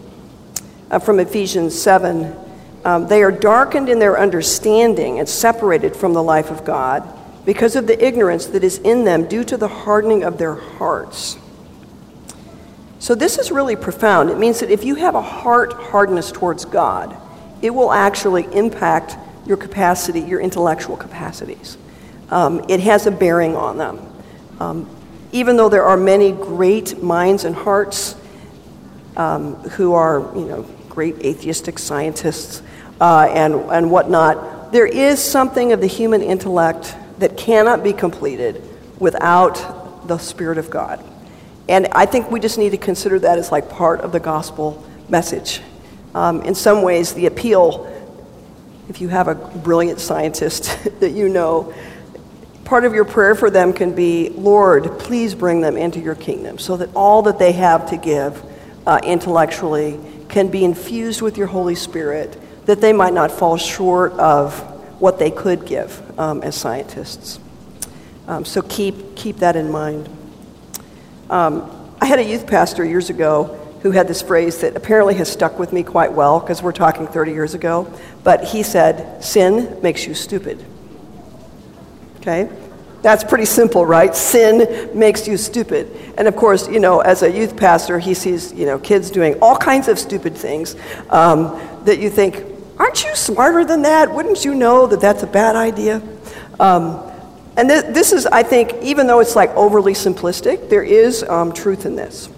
Uh, 0.90 1.00
from 1.00 1.20
Ephesians 1.20 1.80
7, 1.80 2.36
um, 2.84 3.08
they 3.08 3.24
are 3.24 3.32
darkened 3.32 3.90
in 3.90 4.00
their 4.00 4.20
understanding 4.20 5.20
and 5.20 5.28
separated 5.28 5.96
from 5.96 6.14
the 6.14 6.24
life 6.24 6.52
of 6.52 6.66
God 6.66 7.08
because 7.46 7.76
of 7.76 7.88
the 7.88 8.06
ignorance 8.06 8.48
that 8.48 8.64
is 8.64 8.78
in 8.80 9.04
them 9.04 9.28
due 9.28 9.44
to 9.44 9.58
the 9.58 9.68
hardening 9.68 10.24
of 10.24 10.38
their 10.38 10.56
hearts. 10.56 11.38
So, 13.00 13.16
this 13.16 13.40
is 13.40 13.52
really 13.52 13.76
profound. 13.76 14.30
It 14.30 14.38
means 14.38 14.60
that 14.60 14.70
if 14.70 14.84
you 14.84 14.96
have 14.96 15.16
a 15.16 15.22
heart 15.22 15.74
hardness 15.74 16.32
towards 16.32 16.66
God, 16.66 17.18
it 17.62 17.70
will 17.70 17.92
actually 17.92 18.44
impact 18.54 19.18
your 19.46 19.58
capacity, 19.58 20.22
your 20.22 20.40
intellectual 20.40 20.98
capacities. 20.98 21.78
Um, 22.30 22.66
it 22.70 22.80
has 22.80 23.08
a 23.08 23.12
bearing 23.12 23.56
on 23.56 23.78
them. 23.78 24.00
Um, 24.60 24.90
even 25.32 25.58
though 25.58 25.70
there 25.70 25.84
are 25.84 25.98
many 25.98 26.32
great 26.32 27.02
minds 27.02 27.46
and 27.46 27.56
hearts 27.56 28.16
um, 29.18 29.56
who 29.56 29.94
are, 29.94 30.20
you 30.36 30.46
know, 30.46 30.62
great 30.90 31.26
atheistic 31.26 31.80
scientists 31.80 32.62
uh, 33.00 33.28
and, 33.30 33.56
and 33.56 33.92
whatnot, 33.92 34.72
there 34.72 34.86
is 34.86 35.22
something 35.22 35.72
of 35.72 35.82
the 35.82 35.88
human 35.88 36.22
intellect 36.22 36.96
that 37.20 37.38
cannot 37.38 37.84
be 37.84 37.94
completed 37.94 38.62
without 39.00 40.08
the 40.08 40.18
Spirit 40.18 40.58
of 40.58 40.70
God. 40.70 41.04
And 41.68 41.88
I 41.92 42.06
think 42.06 42.32
we 42.32 42.40
just 42.40 42.58
need 42.58 42.72
to 42.72 42.78
consider 42.78 43.20
that 43.20 43.38
as 43.38 43.52
like 43.52 43.70
part 43.70 44.02
of 44.02 44.12
the 44.12 44.20
gospel 44.20 44.84
message. 45.08 45.62
Um, 46.14 46.42
in 46.42 46.56
some 46.56 46.82
ways, 46.82 47.14
the 47.14 47.26
appeal, 47.26 47.88
if 48.90 49.00
you 49.00 49.08
have 49.08 49.28
a 49.28 49.36
brilliant 49.36 50.00
scientist 50.00 50.78
that 51.00 51.12
you 51.12 51.30
know, 51.30 51.74
part 52.66 52.86
of 52.86 52.94
your 52.94 53.06
prayer 53.06 53.36
for 53.36 53.50
them 53.50 53.74
can 53.74 53.94
be, 53.94 54.30
Lord, 54.30 55.00
please 55.00 55.36
bring 55.36 55.62
them 55.62 55.78
into 55.78 56.00
your 56.00 56.16
kingdom 56.16 56.58
so 56.58 56.78
that 56.78 56.90
all 56.96 57.22
that 57.24 57.40
they 57.40 57.54
have 57.54 57.90
to 57.90 57.98
give 57.98 58.44
uh, 58.86 59.00
intellectually 59.04 60.00
can 60.30 60.50
be 60.50 60.64
infused 60.64 61.22
with 61.22 61.38
your 61.38 61.48
Holy 61.48 61.76
Spirit, 61.76 62.38
that 62.66 62.82
they 62.82 62.94
might 62.94 63.14
not 63.14 63.32
fall 63.32 63.58
short 63.58 64.14
of 64.14 64.60
what 65.02 65.20
they 65.20 65.32
could 65.32 65.66
give 65.66 66.20
um, 66.20 66.42
as 66.44 66.56
scientists. 66.56 67.40
Um, 68.28 68.46
so 68.46 68.62
keep, 68.62 69.16
keep 69.16 69.38
that 69.38 69.56
in 69.56 69.72
mind. 69.72 70.10
Um, 71.30 71.70
I 72.00 72.06
had 72.06 72.20
a 72.20 72.24
youth 72.24 72.48
pastor 72.48 72.86
years 72.86 73.10
ago 73.10 73.61
who 73.82 73.92
had 73.92 74.08
this 74.08 74.22
phrase 74.22 74.60
that 74.62 74.76
apparently 74.76 75.16
has 75.16 75.32
stuck 75.32 75.58
with 75.58 75.74
me 75.74 75.84
quite 75.84 76.14
well 76.14 76.40
because 76.40 76.62
we're 76.62 76.72
talking 76.72 77.08
30 77.08 77.32
years 77.32 77.54
ago. 77.54 77.92
But 78.24 78.44
he 78.44 78.64
said, 78.64 79.24
Sin 79.24 79.80
makes 79.82 80.06
you 80.06 80.14
stupid. 80.14 80.64
Okay? 82.18 82.50
That's 83.02 83.24
pretty 83.24 83.46
simple, 83.46 83.84
right? 83.86 84.16
Sin 84.16 84.98
makes 84.98 85.28
you 85.28 85.36
stupid. 85.36 85.92
And 86.18 86.28
of 86.28 86.36
course, 86.36 86.68
you 86.68 86.80
know, 86.80 87.00
as 87.00 87.24
a 87.24 87.32
youth 87.32 87.58
pastor, 87.58 87.98
he 87.98 88.14
sees, 88.14 88.54
you 88.54 88.66
know, 88.66 88.78
kids 88.78 89.10
doing 89.10 89.40
all 89.42 89.58
kinds 89.58 89.88
of 89.88 89.98
stupid 89.98 90.36
things 90.36 90.76
um, 91.10 91.60
that 91.86 91.98
you 91.98 92.12
think, 92.12 92.46
aren't 92.78 93.04
you 93.04 93.16
smarter 93.16 93.66
than 93.66 93.82
that? 93.84 94.14
Wouldn't 94.14 94.46
you 94.46 94.54
know 94.54 94.86
that 94.86 95.02
that's 95.02 95.24
a 95.24 95.28
bad 95.28 95.56
idea? 95.56 96.02
Um, 96.60 97.02
and 97.58 97.70
th- 97.70 97.86
this 97.86 98.14
is, 98.14 98.28
I 98.28 98.44
think, 98.44 98.74
even 98.84 99.08
though 99.08 99.20
it's 99.20 99.36
like 99.36 99.50
overly 99.56 99.94
simplistic, 99.94 100.70
there 100.70 100.84
is 100.84 101.24
um, 101.24 101.54
truth 101.54 101.88
in 101.88 101.96
this. 101.96 102.30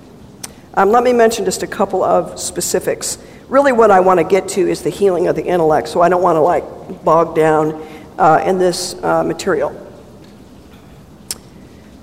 Um, 0.73 0.89
let 0.89 1.03
me 1.03 1.13
mention 1.13 1.45
just 1.45 1.63
a 1.63 1.67
couple 1.67 2.03
of 2.03 2.39
specifics. 2.39 3.17
Really, 3.47 3.71
what 3.71 3.91
I 3.91 3.99
want 3.99 4.19
to 4.19 4.23
get 4.23 4.47
to 4.49 4.61
is 4.61 4.81
the 4.81 4.89
healing 4.89 5.27
of 5.27 5.35
the 5.35 5.43
intellect, 5.43 5.87
so 5.87 6.01
I 6.01 6.09
don't 6.09 6.21
want 6.21 6.35
to 6.35 6.41
like 6.41 7.03
bog 7.03 7.35
down 7.35 7.85
uh, 8.17 8.43
in 8.45 8.57
this 8.57 8.95
uh, 9.03 9.23
material. 9.23 9.79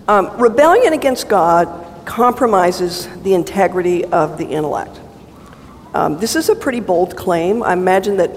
Um, 0.06 0.36
rebellion 0.40 0.92
against 0.92 1.28
God 1.28 2.06
compromises 2.06 3.08
the 3.22 3.34
integrity 3.34 4.04
of 4.04 4.38
the 4.38 4.46
intellect. 4.46 5.00
Um, 5.94 6.18
this 6.18 6.36
is 6.36 6.48
a 6.48 6.54
pretty 6.54 6.80
bold 6.80 7.16
claim. 7.16 7.62
I 7.62 7.72
imagine 7.72 8.16
that 8.18 8.30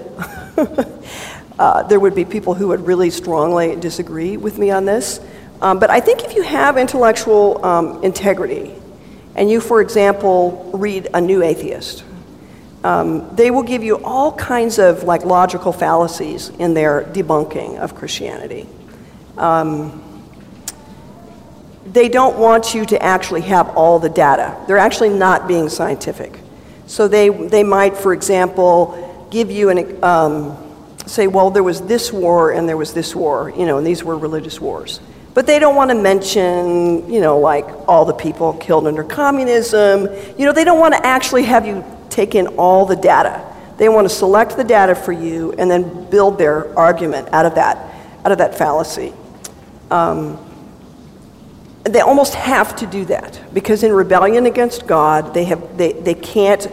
Uh, 1.58 1.84
there 1.84 2.00
would 2.00 2.16
be 2.16 2.24
people 2.24 2.54
who 2.54 2.68
would 2.68 2.80
really 2.80 3.10
strongly 3.10 3.76
disagree 3.76 4.36
with 4.36 4.58
me 4.58 4.70
on 4.70 4.84
this. 4.84 5.20
Um, 5.62 5.78
but 5.78 5.88
I 5.88 6.00
think 6.00 6.24
if 6.24 6.34
you 6.34 6.42
have 6.42 6.76
intellectual 6.76 7.64
um, 7.64 8.02
integrity, 8.02 8.74
and 9.34 9.50
you, 9.50 9.60
for 9.60 9.80
example, 9.80 10.70
read 10.72 11.08
A 11.14 11.20
New 11.20 11.42
Atheist, 11.42 12.04
um, 12.84 13.34
they 13.34 13.50
will 13.50 13.62
give 13.62 13.82
you 13.82 13.96
all 14.04 14.32
kinds 14.32 14.78
of 14.78 15.04
like 15.04 15.24
logical 15.24 15.72
fallacies 15.72 16.50
in 16.50 16.74
their 16.74 17.02
debunking 17.04 17.78
of 17.78 17.94
Christianity. 17.94 18.68
Um, 19.38 20.02
they 21.86 22.08
don't 22.08 22.38
want 22.38 22.74
you 22.74 22.84
to 22.86 23.02
actually 23.02 23.42
have 23.42 23.70
all 23.76 23.98
the 23.98 24.08
data. 24.08 24.56
They're 24.66 24.78
actually 24.78 25.10
not 25.10 25.48
being 25.48 25.68
scientific. 25.68 26.38
So 26.86 27.08
they, 27.08 27.28
they 27.28 27.62
might, 27.62 27.96
for 27.96 28.12
example, 28.12 29.28
give 29.30 29.50
you 29.50 29.70
an, 29.70 30.04
um, 30.04 30.56
say, 31.06 31.26
well, 31.26 31.50
there 31.50 31.62
was 31.62 31.80
this 31.82 32.12
war 32.12 32.52
and 32.52 32.68
there 32.68 32.76
was 32.76 32.92
this 32.92 33.14
war, 33.14 33.50
you 33.50 33.66
know, 33.66 33.78
and 33.78 33.86
these 33.86 34.04
were 34.04 34.18
religious 34.18 34.60
wars. 34.60 35.00
But 35.34 35.48
they 35.48 35.58
don't 35.58 35.74
want 35.74 35.90
to 35.90 35.96
mention, 35.96 37.12
you 37.12 37.20
know, 37.20 37.38
like 37.38 37.66
all 37.88 38.04
the 38.04 38.14
people 38.14 38.54
killed 38.54 38.86
under 38.86 39.02
communism. 39.02 40.08
You 40.38 40.46
know, 40.46 40.52
they 40.52 40.62
don't 40.62 40.78
want 40.78 40.94
to 40.94 41.04
actually 41.04 41.42
have 41.42 41.66
you 41.66 41.84
take 42.08 42.36
in 42.36 42.46
all 42.56 42.86
the 42.86 42.94
data. 42.94 43.44
They 43.76 43.88
want 43.88 44.08
to 44.08 44.14
select 44.14 44.56
the 44.56 44.62
data 44.62 44.94
for 44.94 45.10
you 45.10 45.52
and 45.58 45.68
then 45.68 46.08
build 46.08 46.38
their 46.38 46.76
argument 46.78 47.28
out 47.32 47.46
of 47.46 47.56
that, 47.56 47.76
out 48.24 48.30
of 48.30 48.38
that 48.38 48.56
fallacy. 48.56 49.12
Um, 49.90 50.38
they 51.82 52.00
almost 52.00 52.34
have 52.34 52.76
to 52.76 52.86
do 52.86 53.04
that 53.06 53.40
because 53.52 53.82
in 53.82 53.92
rebellion 53.92 54.46
against 54.46 54.86
God, 54.86 55.34
they, 55.34 55.44
have, 55.46 55.76
they, 55.76 55.92
they 55.92 56.14
can't 56.14 56.66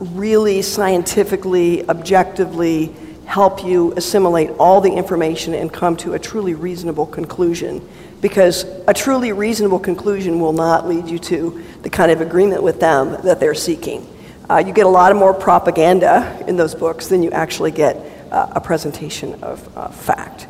really 0.00 0.60
scientifically, 0.60 1.88
objectively 1.88 2.94
help 3.32 3.64
you 3.64 3.94
assimilate 3.94 4.50
all 4.58 4.82
the 4.82 4.92
information 4.92 5.54
and 5.54 5.72
come 5.72 5.96
to 5.96 6.12
a 6.12 6.18
truly 6.18 6.52
reasonable 6.52 7.06
conclusion. 7.06 7.80
Because 8.20 8.64
a 8.86 8.92
truly 8.92 9.32
reasonable 9.32 9.78
conclusion 9.78 10.38
will 10.38 10.52
not 10.52 10.86
lead 10.86 11.08
you 11.08 11.18
to 11.18 11.64
the 11.80 11.88
kind 11.88 12.12
of 12.12 12.20
agreement 12.20 12.62
with 12.62 12.78
them 12.78 13.16
that 13.22 13.40
they're 13.40 13.54
seeking. 13.54 14.06
Uh, 14.50 14.58
you 14.58 14.74
get 14.74 14.84
a 14.84 14.90
lot 14.90 15.12
of 15.12 15.16
more 15.16 15.32
propaganda 15.32 16.44
in 16.46 16.58
those 16.58 16.74
books 16.74 17.06
than 17.06 17.22
you 17.22 17.30
actually 17.30 17.70
get 17.70 17.96
uh, 18.30 18.52
a 18.56 18.60
presentation 18.60 19.42
of 19.42 19.78
uh, 19.78 19.88
fact. 19.88 20.46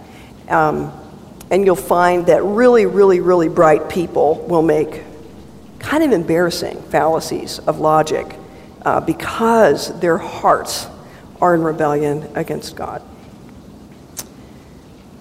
Um, 0.49 0.93
and 1.53 1.65
you'll 1.65 1.77
find 1.77 2.27
that 2.27 2.43
really, 2.43 2.87
really, 2.87 3.21
really 3.21 3.49
bright 3.49 3.91
people 3.91 4.45
will 4.49 4.62
make 4.62 5.05
kind 5.79 6.03
of 6.03 6.11
embarrassing 6.11 6.83
fallacies 6.91 7.61
of 7.61 7.79
logic 7.79 8.35
uh, 8.85 8.99
because 9.01 10.01
their 10.01 10.19
hearts 10.19 10.89
are 11.43 11.55
in 11.57 11.63
rebellion 11.63 12.31
against 12.37 12.77
God. 12.77 13.03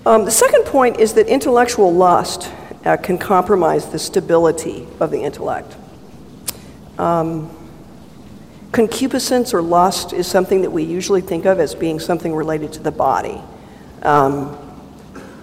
Um, 0.05 0.23
the 0.23 0.31
second 0.31 0.65
point 0.65 0.99
is 0.99 1.15
that 1.15 1.27
intellectual 1.27 1.91
lust 1.91 2.51
uh, 2.85 2.95
can 2.97 3.17
compromise 3.17 3.87
the 3.87 3.99
stability 3.99 4.87
of 4.99 5.09
the 5.09 5.21
intellect. 5.21 5.75
Um, 6.99 7.49
concupiscence 8.71 9.53
or 9.53 9.61
lust 9.61 10.13
is 10.13 10.27
something 10.27 10.61
that 10.61 10.69
we 10.69 10.83
usually 10.83 11.21
think 11.21 11.45
of 11.45 11.59
as 11.59 11.73
being 11.73 11.99
something 11.99 12.33
related 12.33 12.71
to 12.73 12.79
the 12.79 12.91
body. 12.91 13.41
Um, 14.03 14.57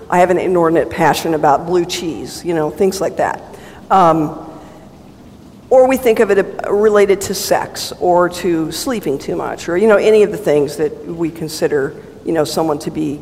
I 0.09 0.21
have 0.21 0.31
an 0.31 0.39
inordinate 0.39 0.91
passion 0.91 1.35
about 1.35 1.67
blue 1.67 1.85
cheese, 1.85 2.45
you 2.45 2.55
know, 2.55 2.71
things 2.71 3.01
like 3.01 3.17
that. 3.17 3.43
Um, 3.91 4.48
or 5.71 5.87
we 5.87 5.97
think 5.97 6.21
of 6.21 6.31
it 6.31 6.45
related 6.69 7.21
to 7.21 7.35
sex 7.35 7.93
or 8.01 8.29
to 8.29 8.73
sleeping 8.73 9.19
too 9.19 9.37
much 9.37 9.69
or 9.69 9.77
you 9.77 9.87
know 9.87 9.97
any 9.97 10.23
of 10.23 10.31
the 10.31 10.39
things 10.39 10.77
that 10.77 11.07
we 11.07 11.31
consider 11.31 12.03
you 12.25 12.33
know 12.33 12.45
someone 12.45 12.79
to 12.79 12.91
be 12.91 13.21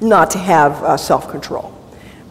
not 0.00 0.30
to 0.30 0.38
have 0.38 0.72
uh, 0.82 0.96
self-control. 0.96 1.78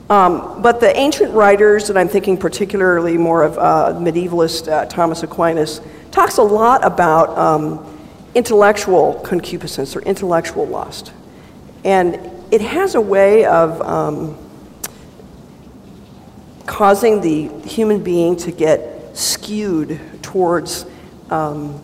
Um, 0.10 0.62
but 0.62 0.82
the 0.82 0.96
ancient 0.98 1.34
writers 1.34 1.90
and 1.90 1.98
i'm 1.98 2.10
thinking 2.10 2.38
particularly 2.38 3.18
more 3.18 3.44
of 3.44 3.58
uh, 3.58 3.98
medievalist 3.98 4.72
uh, 4.72 4.86
thomas 4.86 5.24
aquinas 5.24 5.82
talks 6.12 6.38
a 6.38 6.44
lot 6.44 6.86
about 6.86 7.38
um, 7.38 7.86
intellectual 8.36 9.16
concupiscence 9.24 9.96
or 9.96 10.02
intellectual 10.02 10.66
lust. 10.66 11.12
And 11.84 12.20
it 12.52 12.62
has 12.62 12.96
a 12.96 13.02
way 13.02 13.46
of 13.46 13.82
um, 13.82 14.38
causing 16.66 17.22
the 17.22 17.48
human 17.68 18.04
being 18.04 18.36
to 18.38 18.52
get 18.52 19.01
skewed 19.14 20.00
towards 20.22 20.86
um, 21.30 21.82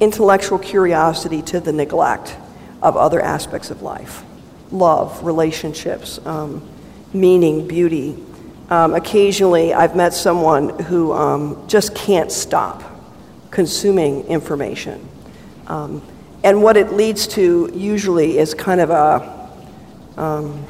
intellectual 0.00 0.58
curiosity 0.58 1.42
to 1.42 1.60
the 1.60 1.72
neglect 1.72 2.36
of 2.82 2.96
other 2.96 3.20
aspects 3.20 3.70
of 3.70 3.82
life 3.82 4.22
love, 4.72 5.24
relationships, 5.24 6.18
um, 6.26 6.60
meaning, 7.12 7.68
beauty. 7.68 8.16
Um, 8.68 8.94
occasionally, 8.94 9.72
I've 9.72 9.94
met 9.94 10.12
someone 10.12 10.70
who 10.80 11.12
um, 11.12 11.68
just 11.68 11.94
can't 11.94 12.32
stop 12.32 12.82
consuming 13.50 14.26
information. 14.26 15.08
Um, 15.68 16.02
and 16.42 16.62
what 16.62 16.76
it 16.76 16.92
leads 16.92 17.26
to 17.28 17.70
usually 17.74 18.38
is 18.38 18.54
kind 18.54 18.80
of 18.80 18.90
a, 18.90 19.50
um, 20.16 20.64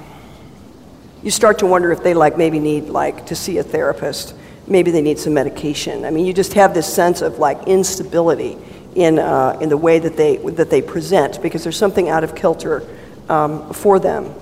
you 1.23 1.30
start 1.30 1.59
to 1.61 1.66
wonder 1.66 1.90
if 1.90 2.02
they 2.02 2.14
like 2.14 2.37
maybe 2.37 2.59
need 2.59 2.85
like 2.85 3.26
to 3.26 3.35
see 3.35 3.59
a 3.59 3.62
therapist. 3.62 4.35
Maybe 4.68 4.90
they 4.90 5.02
need 5.02 5.18
some 5.18 5.35
medication. 5.35 6.04
I 6.04 6.11
mean, 6.11 6.26
you 6.26 6.32
just 6.32 6.54
have 6.54 6.75
this 6.75 6.92
sense 6.92 7.23
of 7.23 7.38
like 7.38 7.66
instability 7.66 8.56
in, 8.94 9.18
uh, 9.18 9.58
in 9.61 9.68
the 9.68 9.76
way 9.76 9.99
that 9.99 10.16
they, 10.16 10.38
that 10.38 10.70
they 10.70 10.82
present 10.82 11.40
because 11.42 11.62
there's 11.62 11.76
something 11.76 12.08
out 12.08 12.25
of 12.25 12.35
kilter 12.35 12.87
um, 13.28 13.73
for 13.73 13.99
them. 13.99 14.35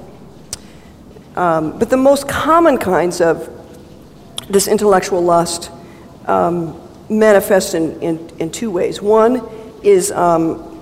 Um, 1.37 1.79
but 1.79 1.91
the 1.91 1.97
most 1.97 2.29
common 2.29 2.79
kinds 2.79 3.21
of 3.21 3.51
this 4.49 4.69
intellectual 4.69 5.21
lust 5.23 5.71
um, 6.27 6.81
manifest 7.09 7.75
in, 7.75 8.01
in, 8.01 8.31
in, 8.39 8.51
two 8.51 8.71
ways. 8.71 9.03
One 9.03 9.43
is, 9.83 10.13
um, 10.13 10.74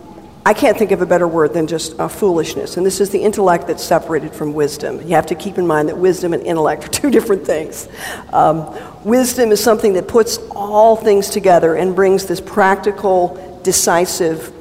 I 0.44 0.54
can't 0.54 0.76
think 0.76 0.90
of 0.90 1.00
a 1.00 1.06
better 1.06 1.28
word 1.28 1.54
than 1.54 1.68
just 1.68 1.98
uh, 2.00 2.08
foolishness, 2.08 2.76
and 2.76 2.84
this 2.84 3.00
is 3.00 3.10
the 3.10 3.22
intellect 3.22 3.68
that's 3.68 3.84
separated 3.84 4.34
from 4.34 4.54
wisdom. 4.54 5.00
You 5.02 5.14
have 5.14 5.26
to 5.26 5.36
keep 5.36 5.56
in 5.56 5.68
mind 5.68 5.88
that 5.88 5.96
wisdom 5.96 6.34
and 6.34 6.42
intellect 6.42 6.84
are 6.86 6.88
two 6.88 7.10
different 7.12 7.46
things. 7.46 7.88
Um, 8.32 8.76
wisdom 9.04 9.52
is 9.52 9.62
something 9.62 9.92
that 9.92 10.08
puts 10.08 10.38
all 10.50 10.96
things 10.96 11.30
together 11.30 11.76
and 11.76 11.94
brings 11.94 12.26
this 12.26 12.40
practical, 12.40 13.60
decisive 13.62 14.52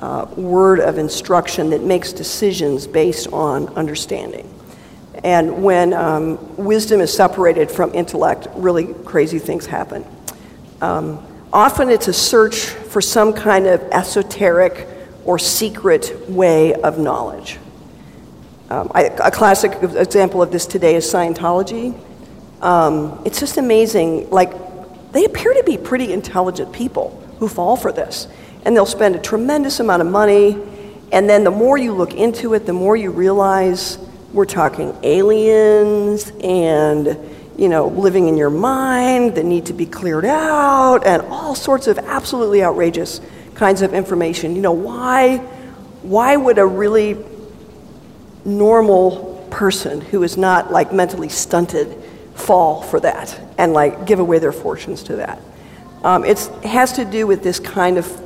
uh, 0.00 0.26
word 0.36 0.78
of 0.78 0.98
instruction 0.98 1.70
that 1.70 1.82
makes 1.82 2.12
decisions 2.12 2.86
based 2.86 3.26
on 3.32 3.68
understanding. 3.70 4.48
And 5.24 5.64
when 5.64 5.94
um, 5.94 6.56
wisdom 6.56 7.00
is 7.00 7.12
separated 7.12 7.72
from 7.72 7.92
intellect, 7.92 8.46
really 8.54 8.94
crazy 9.04 9.40
things 9.40 9.66
happen. 9.66 10.04
Um, 10.80 11.26
often 11.52 11.90
it's 11.90 12.06
a 12.06 12.12
search 12.12 12.66
for 12.66 13.00
some 13.00 13.32
kind 13.32 13.66
of 13.66 13.80
esoteric 13.90 14.93
or 15.24 15.38
secret 15.38 16.28
way 16.28 16.74
of 16.74 16.98
knowledge. 16.98 17.58
Um, 18.70 18.90
I, 18.94 19.04
a 19.04 19.30
classic 19.30 19.72
example 19.82 20.42
of 20.42 20.50
this 20.50 20.66
today 20.66 20.94
is 20.94 21.04
Scientology. 21.04 21.98
Um, 22.62 23.22
it's 23.24 23.38
just 23.38 23.58
amazing. 23.58 24.30
Like, 24.30 24.52
they 25.12 25.24
appear 25.24 25.52
to 25.54 25.62
be 25.64 25.76
pretty 25.76 26.12
intelligent 26.12 26.72
people 26.72 27.10
who 27.38 27.48
fall 27.48 27.76
for 27.76 27.92
this. 27.92 28.26
And 28.64 28.74
they'll 28.74 28.86
spend 28.86 29.14
a 29.16 29.18
tremendous 29.18 29.80
amount 29.80 30.00
of 30.02 30.08
money. 30.08 30.58
And 31.12 31.28
then 31.28 31.44
the 31.44 31.50
more 31.50 31.76
you 31.76 31.92
look 31.92 32.14
into 32.14 32.54
it, 32.54 32.66
the 32.66 32.72
more 32.72 32.96
you 32.96 33.10
realize 33.10 33.98
we're 34.32 34.46
talking 34.46 34.96
aliens 35.02 36.32
and, 36.42 37.18
you 37.56 37.68
know, 37.68 37.88
living 37.88 38.26
in 38.26 38.36
your 38.36 38.50
mind 38.50 39.36
that 39.36 39.44
need 39.44 39.66
to 39.66 39.72
be 39.72 39.86
cleared 39.86 40.24
out 40.24 41.06
and 41.06 41.22
all 41.22 41.54
sorts 41.54 41.86
of 41.86 41.98
absolutely 41.98 42.64
outrageous 42.64 43.20
kinds 43.54 43.82
of 43.82 43.94
information. 43.94 44.56
You 44.56 44.62
know, 44.62 44.72
why, 44.72 45.38
why 46.02 46.36
would 46.36 46.58
a 46.58 46.66
really 46.66 47.16
normal 48.44 49.46
person 49.50 50.00
who 50.00 50.22
is 50.22 50.36
not 50.36 50.72
like 50.72 50.92
mentally 50.92 51.28
stunted 51.28 51.96
fall 52.34 52.82
for 52.82 53.00
that 53.00 53.40
and 53.58 53.72
like 53.72 54.06
give 54.06 54.18
away 54.18 54.38
their 54.38 54.52
fortunes 54.52 55.02
to 55.04 55.16
that? 55.16 55.40
Um, 56.02 56.24
it 56.24 56.38
has 56.64 56.92
to 56.94 57.04
do 57.04 57.26
with 57.26 57.42
this 57.42 57.58
kind 57.58 57.96
of 57.96 58.24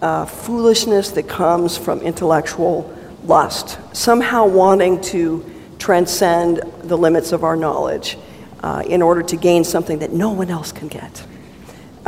uh, 0.00 0.24
foolishness 0.26 1.10
that 1.12 1.28
comes 1.28 1.76
from 1.76 2.00
intellectual 2.00 2.94
lust, 3.24 3.78
somehow 3.92 4.46
wanting 4.46 5.00
to 5.00 5.44
transcend 5.78 6.60
the 6.82 6.96
limits 6.96 7.32
of 7.32 7.42
our 7.44 7.56
knowledge 7.56 8.16
uh, 8.62 8.82
in 8.86 9.02
order 9.02 9.22
to 9.22 9.36
gain 9.36 9.64
something 9.64 9.98
that 9.98 10.12
no 10.12 10.30
one 10.30 10.50
else 10.50 10.72
can 10.72 10.88
get. 10.88 11.24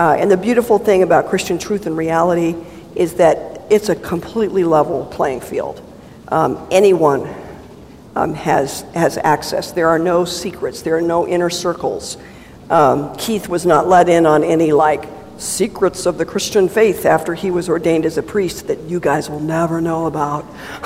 Uh, 0.01 0.15
and 0.15 0.31
the 0.31 0.37
beautiful 0.39 0.79
thing 0.79 1.03
about 1.03 1.29
Christian 1.29 1.59
truth 1.59 1.85
and 1.85 1.95
reality 1.95 2.55
is 2.95 3.17
that 3.17 3.61
it's 3.69 3.91
a 3.91 3.95
completely 3.95 4.65
level 4.65 5.05
playing 5.05 5.43
field. 5.43 5.83
Um, 6.29 6.67
anyone 6.71 7.29
um, 8.17 8.33
has, 8.33 8.81
has 8.95 9.19
access. 9.19 9.73
There 9.73 9.91
are 9.91 9.99
no 9.99 10.25
secrets, 10.25 10.81
there 10.81 10.97
are 10.97 11.03
no 11.03 11.29
inner 11.29 11.51
circles. 11.51 12.17
Um, 12.71 13.15
Keith 13.17 13.47
was 13.47 13.67
not 13.67 13.89
let 13.89 14.09
in 14.09 14.25
on 14.25 14.43
any 14.43 14.73
like 14.73 15.07
secrets 15.37 16.07
of 16.07 16.17
the 16.17 16.25
Christian 16.25 16.71
faith 16.71 17.05
after 17.05 17.35
he 17.35 17.51
was 17.51 17.69
ordained 17.69 18.07
as 18.07 18.17
a 18.17 18.23
priest 18.23 18.69
that 18.69 18.81
you 18.85 19.01
guys 19.01 19.29
will 19.29 19.41
never 19.41 19.83
know 19.83 20.07
about. 20.07 20.51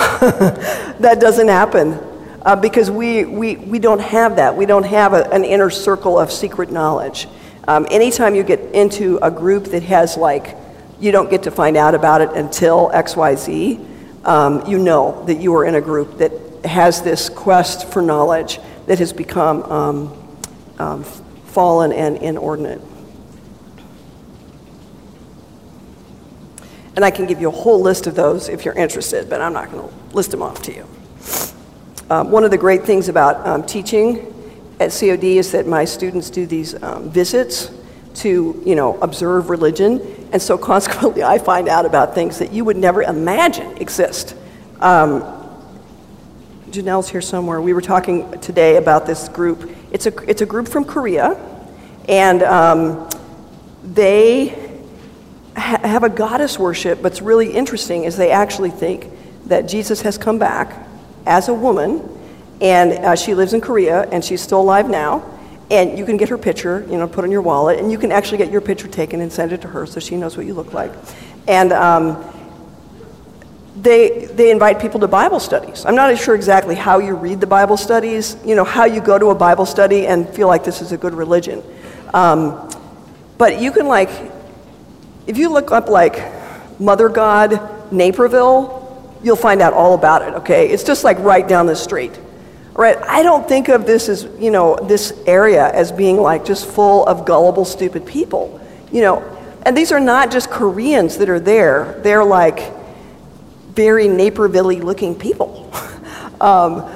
that 0.99 1.19
doesn't 1.21 1.47
happen 1.47 2.01
uh, 2.43 2.57
because 2.57 2.91
we, 2.91 3.25
we, 3.25 3.55
we 3.55 3.79
don't 3.79 4.01
have 4.01 4.35
that. 4.35 4.57
We 4.57 4.67
don't 4.67 4.87
have 4.87 5.13
a, 5.13 5.31
an 5.31 5.45
inner 5.45 5.71
circle 5.71 6.19
of 6.19 6.33
secret 6.33 6.73
knowledge. 6.73 7.29
Um, 7.67 7.87
anytime 7.91 8.35
you 8.35 8.43
get 8.43 8.61
into 8.75 9.19
a 9.23 9.31
group 9.31 9.65
that 9.67 9.83
has, 9.85 10.17
like, 10.17 10.57
you 11.01 11.13
don't 11.13 11.31
get 11.31 11.45
to 11.45 11.51
find 11.51 11.77
out 11.77 11.95
about 11.95 12.21
it 12.21 12.31
until 12.31 12.91
XYZ, 12.91 14.27
um, 14.27 14.67
you 14.67 14.79
know 14.79 15.25
that 15.27 15.37
you 15.37 15.55
are 15.55 15.65
in 15.65 15.75
a 15.75 15.81
group 15.81 16.19
that 16.19 16.33
has 16.65 17.03
this 17.03 17.29
quest 17.29 17.91
for 17.91 18.01
knowledge 18.01 18.59
that 18.87 18.99
has 18.99 19.13
become 19.13 19.63
um, 19.65 20.39
um 20.79 21.05
fallen 21.55 21.93
and 21.93 22.17
inordinate. 22.17 22.81
And 26.97 27.05
I 27.05 27.13
can 27.13 27.27
give 27.27 27.41
you 27.41 27.49
a 27.49 27.53
whole 27.53 27.81
list 27.81 28.09
of 28.09 28.17
those 28.17 28.49
if 28.49 28.65
you're 28.65 28.75
interested, 28.75 29.31
but 29.31 29.41
I'm 29.41 29.53
not 29.53 29.71
going 29.71 29.89
to 29.89 29.95
list 30.17 30.33
them 30.33 30.43
off 30.43 30.63
to 30.63 30.75
you. 30.75 30.87
Um, 32.11 32.31
one 32.33 32.45
of 32.45 32.51
the 32.51 32.59
great 32.59 32.85
things 32.85 33.09
about 33.09 33.47
um, 33.47 33.65
teaching 33.65 34.34
at 34.85 34.93
COD 34.93 35.39
is 35.39 35.53
that 35.53 35.67
my 35.67 35.85
students 35.85 36.31
do 36.31 36.47
these 36.47 36.81
um, 36.83 37.11
visits 37.11 37.71
to, 38.17 38.63
you 38.65 38.75
know, 38.75 38.99
observe 39.01 39.51
religion, 39.51 40.01
and 40.33 40.41
so 40.41 40.57
consequently 40.73 41.23
I 41.23 41.39
find 41.39 41.69
out 41.69 41.87
about 41.87 42.15
things 42.15 42.39
that 42.39 42.53
you 42.53 42.65
would 42.65 42.77
never 42.77 43.03
imagine 43.03 43.77
exist. 43.79 44.37
Um, 44.81 45.23
Janelle's 46.71 47.09
here 47.09 47.21
somewhere. 47.21 47.61
We 47.61 47.73
were 47.73 47.81
talking 47.81 48.41
today 48.41 48.77
about 48.77 49.07
this 49.07 49.29
group. 49.29 49.71
It's 49.93 50.07
a, 50.07 50.17
it's 50.29 50.43
a 50.43 50.47
group 50.47 50.69
from 50.69 50.85
Korea, 50.85 51.41
and 52.09 52.43
um, 52.43 53.09
they 53.83 54.65
ha- 55.57 55.81
have 55.83 56.03
a 56.05 56.09
goddess 56.09 56.59
worship, 56.59 57.03
what's 57.03 57.23
really 57.23 57.53
interesting 57.53 58.05
is 58.05 58.17
they 58.17 58.31
actually 58.31 58.71
think 58.71 59.11
that 59.47 59.63
Jesus 59.69 60.03
has 60.03 60.19
come 60.19 60.39
back 60.39 60.87
as 61.27 61.49
a 61.49 61.55
woman, 61.55 62.01
and 62.61 62.93
uh, 62.93 63.17
she 63.17 63.35
lives 63.35 63.53
in 63.53 63.61
Korea, 63.61 64.03
and 64.11 64.25
she's 64.25 64.41
still 64.41 64.61
alive 64.61 64.89
now. 64.89 65.31
And 65.71 65.99
you 65.99 66.05
can 66.05 66.17
get 66.17 66.29
her 66.29 66.39
picture, 66.39 66.87
you 66.91 66.99
know, 66.99 67.09
put 67.09 67.25
in 67.25 67.31
your 67.31 67.43
wallet, 67.43 67.79
and 67.79 67.91
you 67.91 67.99
can 67.99 68.13
actually 68.13 68.39
get 68.39 68.51
your 68.51 68.61
picture 68.61 68.87
taken 68.87 69.21
and 69.21 69.33
send 69.33 69.53
it 69.53 69.63
to 69.63 69.69
her 69.69 69.87
so 69.87 69.99
she 69.99 70.17
knows 70.17 70.37
what 70.37 70.47
you 70.47 70.55
look 70.55 70.73
like. 70.75 70.93
And 71.49 71.73
um, 71.73 72.23
they, 73.77 74.27
they 74.27 74.51
invite 74.51 74.81
people 74.81 75.01
to 75.01 75.09
Bible 75.09 75.41
studies. 75.41 75.85
I'm 75.85 75.95
not 75.95 76.17
sure 76.19 76.35
exactly 76.35 76.75
how 76.75 76.99
you 76.99 77.15
read 77.15 77.41
the 77.41 77.47
Bible 77.47 77.77
studies, 77.77 78.37
you 78.45 78.55
know, 78.55 78.65
how 78.65 78.85
you 78.85 79.01
go 79.01 79.19
to 79.19 79.31
a 79.31 79.35
Bible 79.35 79.67
study 79.67 80.07
and 80.07 80.29
feel 80.29 80.49
like 80.49 80.65
this 80.65 80.81
is 80.81 80.93
a 80.93 80.97
good 80.97 81.15
religion. 81.15 81.63
Um, 82.13 82.71
but 83.37 83.61
you 83.61 83.73
can, 83.73 83.89
like, 83.89 84.11
if 85.27 85.39
you 85.39 85.51
look 85.51 85.73
up, 85.73 85.89
like, 85.89 86.23
Mother 86.79 87.09
God, 87.09 87.93
Naperville, 87.93 88.83
you'll 89.23 89.37
find 89.37 89.63
out 89.63 89.73
all 89.73 89.95
about 89.95 90.23
it, 90.23 90.35
okay? 90.35 90.69
It's 90.69 90.85
just 90.85 91.03
like 91.03 91.19
right 91.21 91.47
down 91.47 91.67
the 91.67 91.77
street. 91.77 92.13
Right? 92.75 92.97
I 92.99 93.23
don't 93.23 93.49
think 93.49 93.69
of 93.69 93.87
this 93.87 94.09
as, 94.09 94.29
you 94.39 94.51
know, 94.51 94.77
this 94.77 95.13
area 95.27 95.71
as 95.73 95.93
being 95.93 96.17
like 96.17 96.45
just 96.45 96.67
full 96.67 97.07
of 97.07 97.25
gullible, 97.25 97.65
stupid 97.65 98.05
people. 98.05 98.61
You 98.91 99.01
know, 99.01 99.39
and 99.63 99.77
these 99.77 99.93
are 99.93 100.01
not 100.01 100.31
just 100.31 100.51
Koreans 100.51 101.19
that 101.19 101.29
are 101.29 101.41
there. 101.41 102.01
They're 102.03 102.25
like 102.25 102.73
very 103.75 104.09
Naperville 104.09 104.79
looking 104.79 105.15
people. 105.15 105.73
um, 106.41 106.89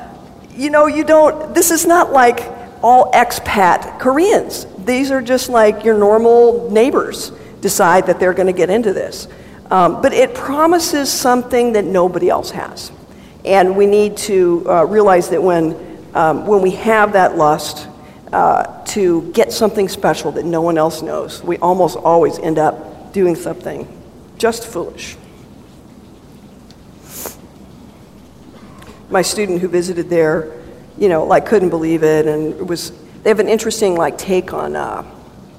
you 0.55 0.71
know, 0.71 0.87
you 0.87 1.05
don't, 1.05 1.55
this 1.55 1.71
is 1.71 1.87
not 1.87 2.13
like 2.13 2.41
all 2.83 3.11
expat 3.13 4.01
Koreans. 4.01 4.67
These 4.85 5.11
are 5.11 5.23
just 5.23 5.49
like 5.49 5.85
your 5.85 5.97
normal 5.97 6.71
neighbors 6.71 7.31
decide 7.61 8.07
that 8.07 8.21
they're 8.21 8.35
going 8.35 8.47
to 8.47 8.53
get 8.53 8.71
into 8.71 8.93
this. 8.93 9.29
Um, 9.71 10.01
but 10.01 10.13
it 10.13 10.35
promises 10.35 11.13
something 11.13 11.75
that 11.75 11.85
nobody 11.85 12.29
else 12.29 12.51
has. 12.51 12.91
And 13.49 13.79
we 13.79 13.87
need 13.87 14.19
to 14.19 14.63
uh, 14.69 14.85
realize 14.85 15.31
that 15.31 15.43
when, 15.43 15.75
um, 16.15 16.47
when 16.47 16.61
we 16.61 16.73
have 16.73 17.15
that 17.15 17.39
lust 17.39 17.89
uh, 18.31 18.85
to 18.85 19.23
get 19.33 19.53
something 19.53 19.89
special 19.89 20.33
that 20.33 20.45
no 20.45 20.61
one 20.61 20.77
else 20.77 21.01
knows, 21.01 21.43
we 21.43 21.57
almost 21.57 21.97
always 21.97 22.39
end 22.39 22.59
up 22.59 23.15
doing 23.15 23.35
something 23.35 23.89
just 24.37 24.67
foolish. 24.67 25.17
My 29.09 29.23
student 29.23 29.63
who 29.63 29.69
visited 29.69 30.11
there, 30.11 30.63
you 30.99 31.09
know, 31.09 31.25
like 31.25 31.47
couldn't 31.47 31.71
believe 31.71 32.03
it, 32.03 32.27
and 32.27 32.53
it 32.53 32.67
was. 32.67 32.93
They 33.23 33.31
have 33.31 33.41
an 33.41 33.49
interesting 33.49 33.97
like 33.97 34.19
take 34.19 34.53
on 34.53 34.77
uh, 34.77 35.11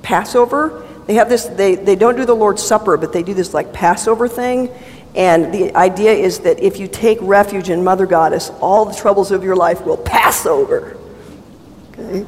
Passover 0.04 0.86
they 1.10 1.16
have 1.16 1.28
this, 1.28 1.46
they, 1.46 1.74
they 1.74 1.96
don't 1.96 2.16
do 2.16 2.24
the 2.24 2.36
Lord's 2.36 2.62
Supper, 2.62 2.96
but 2.96 3.12
they 3.12 3.24
do 3.24 3.34
this 3.34 3.52
like 3.52 3.74
Passover 3.74 4.28
thing. 4.28 4.70
And 5.20 5.54
the 5.54 5.76
idea 5.76 6.14
is 6.14 6.40
that 6.40 6.62
if 6.62 6.80
you 6.80 6.88
take 6.88 7.18
refuge 7.22 7.70
in 7.70 7.84
Mother 7.84 8.06
Goddess, 8.06 8.52
all 8.62 8.86
the 8.86 8.96
troubles 8.96 9.32
of 9.32 9.44
your 9.44 9.58
life 9.58 9.84
will 9.84 9.98
pass 9.98 10.46
over. 10.46 10.98
Okay? 11.92 12.26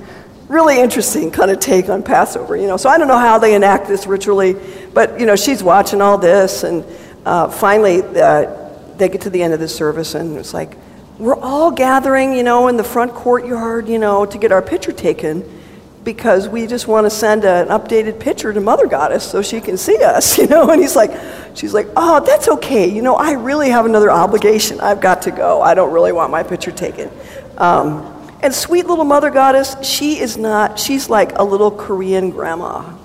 Really 0.50 0.78
interesting 0.78 1.32
kind 1.32 1.52
of 1.52 1.62
take 1.62 1.88
on 1.88 2.04
Passover, 2.04 2.58
you 2.58 2.68
know. 2.68 2.76
So 2.76 2.90
I 2.90 2.98
don't 2.98 3.08
know 3.08 3.18
how 3.18 3.38
they 3.40 3.56
enact 3.56 3.88
this 3.88 4.06
ritually, 4.08 4.58
but, 4.94 5.18
you 5.22 5.26
know, 5.26 5.38
she's 5.38 5.64
watching 5.64 6.02
all 6.02 6.18
this. 6.18 6.64
And 6.64 6.84
uh, 7.26 7.48
finally, 7.48 8.02
uh, 8.02 8.70
they 8.98 9.08
get 9.08 9.22
to 9.22 9.30
the 9.30 9.42
end 9.42 9.54
of 9.54 9.62
the 9.62 9.70
service, 9.70 10.14
and 10.14 10.38
it's 10.38 10.54
like, 10.54 10.76
we're 11.18 11.40
all 11.40 11.72
gathering, 11.72 12.34
you 12.34 12.44
know, 12.44 12.68
in 12.68 12.76
the 12.76 12.84
front 12.84 13.14
courtyard, 13.14 13.88
you 13.88 14.00
know, 14.00 14.26
to 14.26 14.38
get 14.38 14.52
our 14.52 14.62
picture 14.62 14.92
taken 14.92 15.61
because 16.04 16.50
we 16.50 16.66
just 16.66 16.88
want 16.88 17.06
to 17.06 17.10
send 17.10 17.46
an 17.46 17.68
updated 17.68 18.20
picture 18.20 18.52
to 18.52 18.60
Mother 18.60 18.88
Goddess 18.88 19.30
so 19.30 19.42
she 19.42 19.62
can 19.62 19.78
see 19.78 20.02
us, 20.04 20.38
you 20.40 20.48
know. 20.48 20.70
And 20.70 20.82
he's 20.82 20.96
like, 20.96 21.12
she's 21.56 21.74
like, 21.74 21.88
oh, 21.96 22.24
that's 22.26 22.48
okay. 22.48 22.90
You 22.90 23.02
know, 23.02 23.16
I 23.16 23.34
really 23.34 23.70
have 23.70 23.86
another 23.86 24.10
obligation. 24.10 24.80
I've 24.80 25.02
got 25.02 25.24
to 25.24 25.32
go. 25.32 25.62
I 25.62 25.74
don't 25.74 25.94
really 25.94 26.12
want 26.12 26.32
my 26.32 26.44
picture 26.44 26.72
taken. 26.72 27.12
Um, 27.58 28.18
and 28.42 28.54
sweet 28.54 28.88
little 28.88 29.06
Mother 29.06 29.30
Goddess, 29.30 29.76
she 29.84 30.20
is 30.20 30.38
not, 30.38 30.80
she's 30.80 31.10
like 31.10 31.38
a 31.38 31.44
little 31.44 31.70
Korean 31.70 32.32
grandma. 32.32 32.98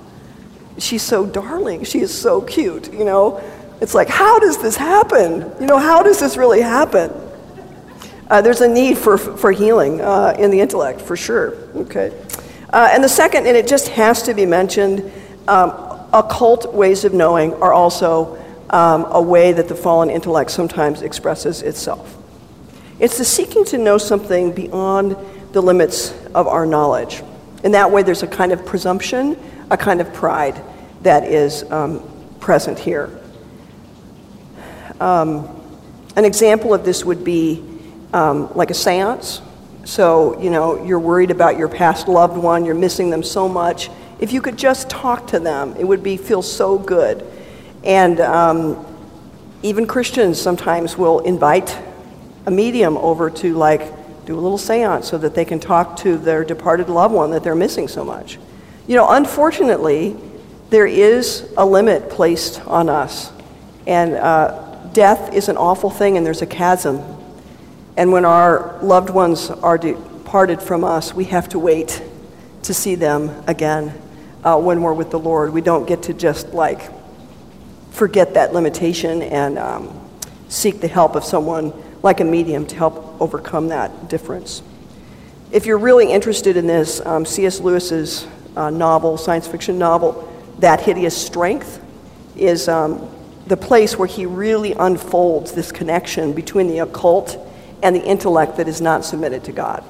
She's 0.78 1.02
so 1.02 1.26
darling. 1.26 1.85
She 1.85 2.00
is 2.00 2.16
so 2.16 2.40
cute, 2.40 2.92
you 2.92 3.04
know. 3.04 3.42
It's 3.80 3.94
like, 3.94 4.09
how 4.09 4.38
does 4.38 4.62
this 4.62 4.76
happen? 4.76 5.52
You 5.61 5.66
know, 5.66 5.78
how 5.78 6.02
does 6.02 6.18
this 6.18 6.38
really 6.38 6.62
happen? 6.62 7.12
Uh, 8.28 8.40
there's 8.40 8.62
a 8.62 8.68
need 8.68 8.96
for, 8.96 9.18
for 9.18 9.52
healing 9.52 10.00
uh, 10.00 10.35
in 10.38 10.50
the 10.50 10.61
intellect, 10.61 11.00
for 11.00 11.16
sure. 11.16 11.54
Okay. 11.76 12.12
Uh, 12.70 12.88
and 12.92 13.02
the 13.02 13.09
second, 13.09 13.46
and 13.46 13.57
it 13.57 13.66
just 13.66 13.88
has 13.88 14.22
to 14.22 14.35
be 14.35 14.46
mentioned, 14.46 15.11
um, 15.48 15.70
occult 16.12 16.74
ways 16.74 17.05
of 17.05 17.12
knowing 17.12 17.55
are 17.55 17.72
also 17.72 18.37
um, 18.70 19.07
a 19.11 19.22
way 19.22 19.52
that 19.52 19.68
the 19.68 19.74
fallen 19.74 20.11
intellect 20.11 20.50
sometimes 20.50 21.02
expresses 21.02 21.62
itself. 21.62 22.16
It's 22.98 23.18
the 23.18 23.24
seeking 23.24 23.64
to 23.66 23.79
know 23.79 23.98
something 23.98 24.52
beyond 24.52 25.16
the 25.52 25.61
limits 25.61 26.12
of 26.35 26.46
our 26.46 26.66
knowledge. 26.66 27.22
In 27.62 27.72
that 27.72 27.90
way, 27.90 28.02
there's 28.02 28.22
a 28.22 28.26
kind 28.26 28.52
of 28.52 28.64
presumption, 28.64 29.38
a 29.70 29.76
kind 29.76 30.00
of 30.00 30.12
pride 30.12 30.61
that 31.02 31.24
is 31.24 31.62
um, 31.70 32.02
present 32.40 32.79
here. 32.79 33.11
Um, 35.00 35.48
an 36.16 36.24
example 36.24 36.72
of 36.72 36.85
this 36.85 37.05
would 37.05 37.22
be 37.22 37.62
um, 38.12 38.52
like 38.55 38.70
a 38.70 38.74
seance. 38.74 39.42
So, 39.87 40.40
you 40.42 40.51
know, 40.51 40.85
you're 40.85 40.99
worried 40.99 41.31
about 41.31 41.57
your 41.57 41.68
past 41.68 42.09
loved 42.09 42.37
one, 42.37 42.64
you're 42.64 42.75
missing 42.75 43.09
them 43.09 43.22
so 43.22 43.49
much. 43.49 43.88
If 44.18 44.33
you 44.33 44.42
could 44.42 44.59
just 44.59 44.90
talk 44.90 45.29
to 45.29 45.38
them, 45.38 45.77
it 45.79 45.85
would 45.85 46.03
be 46.03 46.16
feel 46.16 46.42
so 46.42 46.77
good. 46.77 47.25
And 47.85 48.18
um, 48.20 48.85
even 49.62 49.87
Christians 49.87 50.40
sometimes 50.40 50.99
will 50.99 51.20
invite 51.20 51.79
a 52.46 52.51
medium 52.51 52.96
over 52.96 53.31
to 53.31 53.55
like 53.55 54.25
do 54.27 54.37
a 54.37 54.40
little 54.40 54.59
seance 54.59 55.07
so 55.07 55.18
that 55.18 55.37
they 55.37 55.44
can 55.44 55.61
talk 55.61 55.96
to 55.99 56.18
their 56.18 56.42
departed 56.44 56.88
loved 56.88 57.14
one 57.14 57.31
that 57.31 57.44
they're 57.44 57.55
missing 57.55 57.87
so 57.87 58.05
much. 58.05 58.40
You 58.88 58.96
know, 58.96 59.09
unfortunately, 59.09 60.16
there 60.70 60.88
is 60.88 61.49
a 61.57 61.64
limit 61.64 62.11
placed 62.11 62.61
on 62.66 62.88
us. 62.88 63.31
And 63.87 64.14
uh, 64.14 64.88
death 64.92 65.33
is 65.33 65.49
an 65.49 65.57
awful 65.57 65.90
thing, 65.90 66.16
and 66.16 66.27
there's 66.27 66.42
a 66.42 66.46
chasm. 66.46 67.15
And 67.96 68.12
when 68.12 68.24
our 68.24 68.78
loved 68.82 69.11
ones 69.11 69.50
are 69.50 69.78
departed 69.78 70.61
from 70.61 70.85
us, 70.85 71.14
we 71.14 71.24
have 71.24 71.48
to 71.50 71.59
wait 71.59 72.02
to 72.64 72.74
see 72.74 72.94
them 72.94 73.30
again 73.46 73.94
uh, 74.44 74.59
when 74.59 74.82
we're 74.82 74.92
with 74.92 75.11
the 75.11 75.18
Lord. 75.18 75.52
We 75.52 75.62
don't 75.62 75.88
get 75.88 76.02
to 76.04 76.14
just 76.14 76.52
like 76.52 76.90
forget 77.90 78.35
that 78.35 78.52
limitation 78.52 79.22
and 79.22 79.59
um, 79.59 80.09
seek 80.48 80.80
the 80.80 80.88
help 80.88 81.16
of 81.16 81.24
someone 81.24 81.72
like 82.02 82.20
a 82.20 82.24
medium 82.24 82.66
to 82.66 82.76
help 82.76 83.20
overcome 83.20 83.68
that 83.68 84.11
difference. 84.11 84.62
If 85.50 85.64
you're 85.64 85.78
really 85.78 86.12
interested 86.12 86.56
in 86.56 86.66
this, 86.66 87.00
um, 87.06 87.24
C.S. 87.24 87.61
Lewis's 87.61 88.26
uh, 88.56 88.68
novel, 88.68 89.16
science 89.16 89.46
fiction 89.46 89.78
novel, 89.78 90.30
That 90.59 90.80
Hideous 90.80 91.16
Strength, 91.16 91.82
is 92.37 92.68
um, 92.68 93.09
the 93.46 93.56
place 93.56 93.96
where 93.96 94.09
he 94.09 94.26
really 94.26 94.72
unfolds 94.74 95.52
this 95.52 95.72
connection 95.72 96.32
between 96.32 96.66
the 96.66 96.80
occult 96.80 97.45
and 97.82 97.94
the 97.94 98.04
intellect 98.04 98.56
that 98.56 98.68
is 98.68 98.80
not 98.80 99.04
submitted 99.04 99.44
to 99.44 99.52
God. 99.52 99.84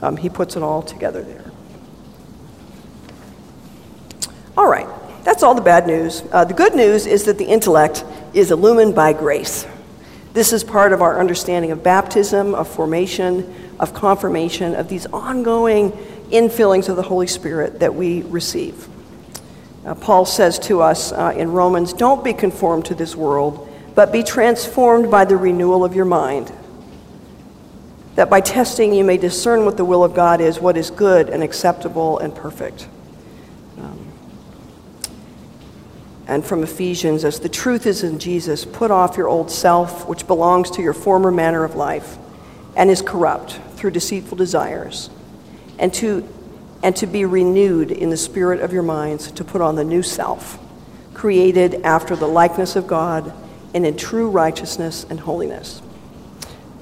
Um, 0.00 0.16
he 0.16 0.28
puts 0.28 0.56
it 0.56 0.62
all 0.62 0.82
together 0.82 1.22
there. 1.22 1.44
All 4.56 4.68
right, 4.68 4.88
that's 5.24 5.42
all 5.42 5.54
the 5.54 5.62
bad 5.62 5.86
news. 5.86 6.22
Uh, 6.30 6.44
the 6.44 6.54
good 6.54 6.74
news 6.74 7.06
is 7.06 7.24
that 7.24 7.38
the 7.38 7.44
intellect 7.44 8.04
is 8.34 8.50
illumined 8.50 8.94
by 8.94 9.12
grace. 9.12 9.66
This 10.32 10.52
is 10.52 10.64
part 10.64 10.92
of 10.92 11.02
our 11.02 11.18
understanding 11.18 11.70
of 11.70 11.82
baptism, 11.82 12.54
of 12.54 12.68
formation, 12.68 13.54
of 13.78 13.94
confirmation, 13.94 14.74
of 14.74 14.88
these 14.88 15.06
ongoing 15.06 15.92
infillings 16.30 16.88
of 16.88 16.96
the 16.96 17.02
Holy 17.02 17.26
Spirit 17.26 17.80
that 17.80 17.94
we 17.94 18.22
receive. 18.22 18.88
Uh, 19.84 19.94
Paul 19.94 20.24
says 20.24 20.58
to 20.60 20.80
us 20.80 21.12
uh, 21.12 21.34
in 21.36 21.52
Romans, 21.52 21.92
Don't 21.92 22.24
be 22.24 22.32
conformed 22.32 22.86
to 22.86 22.94
this 22.94 23.14
world, 23.16 23.68
but 23.94 24.12
be 24.12 24.22
transformed 24.22 25.10
by 25.10 25.24
the 25.24 25.36
renewal 25.36 25.84
of 25.84 25.94
your 25.94 26.04
mind. 26.04 26.52
That 28.14 28.28
by 28.28 28.40
testing 28.40 28.92
you 28.92 29.04
may 29.04 29.16
discern 29.16 29.64
what 29.64 29.76
the 29.76 29.84
will 29.84 30.04
of 30.04 30.14
God 30.14 30.40
is, 30.40 30.60
what 30.60 30.76
is 30.76 30.90
good 30.90 31.30
and 31.30 31.42
acceptable 31.42 32.18
and 32.18 32.34
perfect. 32.34 32.86
Um, 33.78 34.12
and 36.26 36.44
from 36.44 36.62
Ephesians, 36.62 37.24
as 37.24 37.40
the 37.40 37.48
truth 37.48 37.86
is 37.86 38.02
in 38.02 38.18
Jesus, 38.18 38.64
put 38.64 38.90
off 38.90 39.16
your 39.16 39.28
old 39.28 39.50
self, 39.50 40.06
which 40.06 40.26
belongs 40.26 40.70
to 40.72 40.82
your 40.82 40.94
former 40.94 41.30
manner 41.30 41.64
of 41.64 41.74
life 41.74 42.18
and 42.76 42.90
is 42.90 43.02
corrupt 43.02 43.60
through 43.76 43.90
deceitful 43.90 44.36
desires, 44.36 45.10
and 45.78 45.92
to 45.94 46.26
and 46.82 46.96
to 46.96 47.06
be 47.06 47.24
renewed 47.24 47.90
in 47.90 48.10
the 48.10 48.16
spirit 48.16 48.60
of 48.60 48.72
your 48.72 48.82
minds 48.82 49.30
to 49.32 49.44
put 49.44 49.60
on 49.60 49.76
the 49.76 49.84
new 49.84 50.02
self, 50.02 50.58
created 51.14 51.80
after 51.84 52.16
the 52.16 52.26
likeness 52.26 52.76
of 52.76 52.86
God 52.86 53.32
and 53.74 53.86
in 53.86 53.96
true 53.96 54.28
righteousness 54.28 55.06
and 55.08 55.20
holiness. 55.20 55.81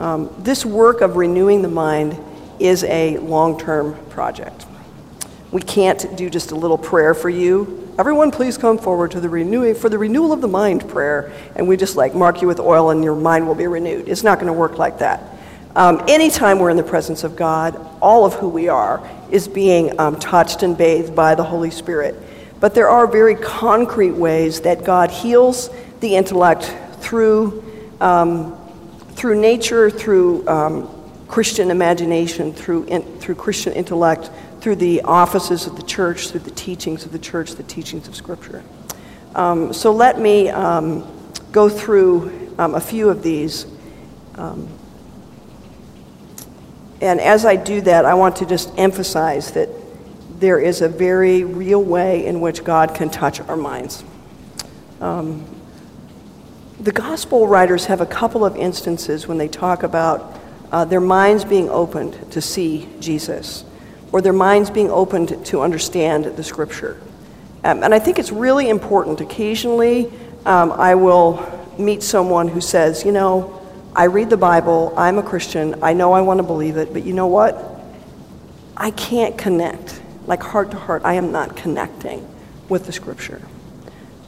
Um, 0.00 0.34
this 0.38 0.64
work 0.64 1.02
of 1.02 1.16
renewing 1.16 1.60
the 1.60 1.68
mind 1.68 2.18
is 2.58 2.84
a 2.84 3.18
long 3.18 3.58
term 3.58 3.94
project. 4.06 4.64
We 5.50 5.60
can't 5.60 6.16
do 6.16 6.30
just 6.30 6.52
a 6.52 6.54
little 6.54 6.78
prayer 6.78 7.12
for 7.12 7.28
you. 7.28 7.92
Everyone, 7.98 8.30
please 8.30 8.56
come 8.56 8.78
forward 8.78 9.10
to 9.10 9.20
the 9.20 9.28
renewing 9.28 9.74
for 9.74 9.90
the 9.90 9.98
renewal 9.98 10.32
of 10.32 10.40
the 10.40 10.48
mind 10.48 10.88
prayer, 10.88 11.30
and 11.54 11.68
we 11.68 11.76
just 11.76 11.96
like 11.96 12.14
mark 12.14 12.40
you 12.40 12.48
with 12.48 12.60
oil 12.60 12.88
and 12.88 13.04
your 13.04 13.14
mind 13.14 13.46
will 13.46 13.54
be 13.54 13.66
renewed. 13.66 14.08
It's 14.08 14.22
not 14.22 14.36
going 14.36 14.46
to 14.46 14.54
work 14.54 14.78
like 14.78 15.00
that. 15.00 15.22
Um, 15.76 16.02
anytime 16.08 16.60
we're 16.60 16.70
in 16.70 16.78
the 16.78 16.82
presence 16.82 17.22
of 17.22 17.36
God, 17.36 17.78
all 18.00 18.24
of 18.24 18.32
who 18.32 18.48
we 18.48 18.68
are 18.68 19.06
is 19.30 19.48
being 19.48 20.00
um, 20.00 20.18
touched 20.18 20.62
and 20.62 20.78
bathed 20.78 21.14
by 21.14 21.34
the 21.34 21.44
Holy 21.44 21.70
Spirit. 21.70 22.16
But 22.58 22.74
there 22.74 22.88
are 22.88 23.06
very 23.06 23.34
concrete 23.34 24.12
ways 24.12 24.62
that 24.62 24.82
God 24.82 25.10
heals 25.10 25.68
the 26.00 26.16
intellect 26.16 26.74
through, 27.00 27.62
um, 28.00 28.56
through 29.20 29.38
nature, 29.38 29.90
through 29.90 30.48
um, 30.48 30.88
Christian 31.28 31.70
imagination, 31.70 32.54
through, 32.54 32.85
in, 32.85 33.02
through 33.18 33.35
Christian 33.35 33.74
intellect, 33.74 34.30
through 34.62 34.76
the 34.76 35.02
offices 35.02 35.66
of 35.66 35.76
the 35.76 35.83
church, 35.83 36.30
through 36.30 36.40
the 36.40 36.50
teachings 36.52 37.04
of 37.04 37.12
the 37.12 37.18
church, 37.18 37.50
the 37.50 37.62
teachings 37.64 38.09
of 38.09 38.16
Scripture. 38.16 38.64
Um, 39.35 39.74
so 39.74 39.92
let 39.92 40.18
me 40.18 40.48
um, 40.48 41.06
go 41.52 41.68
through 41.68 42.54
a 42.56 42.80
few 42.80 43.11
of 43.11 43.22
these. 43.22 43.66
Um, 44.37 44.66
and 47.02 47.20
as 47.20 47.44
I 47.44 47.56
do 47.56 47.83
that, 47.83 48.06
I 48.06 48.14
want 48.14 48.37
to 48.37 48.46
just 48.46 48.72
emphasize 48.78 49.52
that 49.52 49.68
there 50.40 50.59
is 50.59 50.80
a 50.80 50.88
very 50.88 51.44
real 51.44 51.83
way 51.83 52.24
in 52.24 52.40
which 52.40 52.64
God 52.64 52.94
can 52.94 53.11
touch 53.11 53.38
our 53.38 53.56
minds. 53.56 54.02
Um, 55.02 55.44
the 56.80 56.92
gospel 56.92 57.46
writers 57.46 57.84
have 57.86 58.00
a 58.00 58.06
couple 58.06 58.42
of 58.42 58.56
instances 58.56 59.28
when 59.28 59.36
they 59.36 59.48
talk 59.48 59.82
about 59.82 60.40
uh, 60.72 60.84
their 60.86 61.00
minds 61.00 61.44
being 61.44 61.68
opened 61.68 62.32
to 62.32 62.40
see 62.40 62.88
Jesus, 63.00 63.64
or 64.12 64.22
their 64.22 64.32
minds 64.32 64.70
being 64.70 64.90
opened 64.90 65.44
to 65.46 65.60
understand 65.60 66.24
the 66.24 66.42
scripture. 66.42 66.98
Um, 67.64 67.82
and 67.82 67.92
I 67.92 67.98
think 67.98 68.18
it's 68.18 68.32
really 68.32 68.70
important. 68.70 69.20
Occasionally, 69.20 70.10
um, 70.46 70.72
I 70.72 70.94
will 70.94 71.46
meet 71.78 72.02
someone 72.02 72.48
who 72.48 72.62
says, 72.62 73.04
you 73.04 73.12
know, 73.12 73.60
I 73.94 74.04
read 74.04 74.30
the 74.30 74.38
Bible, 74.38 74.94
I'm 74.96 75.18
a 75.18 75.22
Christian, 75.22 75.82
I 75.82 75.92
know 75.92 76.12
I 76.12 76.22
want 76.22 76.38
to 76.38 76.44
believe 76.44 76.78
it, 76.78 76.94
but 76.94 77.04
you 77.04 77.12
know 77.12 77.26
what? 77.26 77.62
I 78.74 78.90
can't 78.92 79.36
connect. 79.36 80.00
Like 80.26 80.42
heart 80.42 80.70
to 80.70 80.78
heart, 80.78 81.02
I 81.04 81.14
am 81.14 81.30
not 81.30 81.56
connecting 81.56 82.26
with 82.70 82.86
the 82.86 82.92
scripture. 82.92 83.42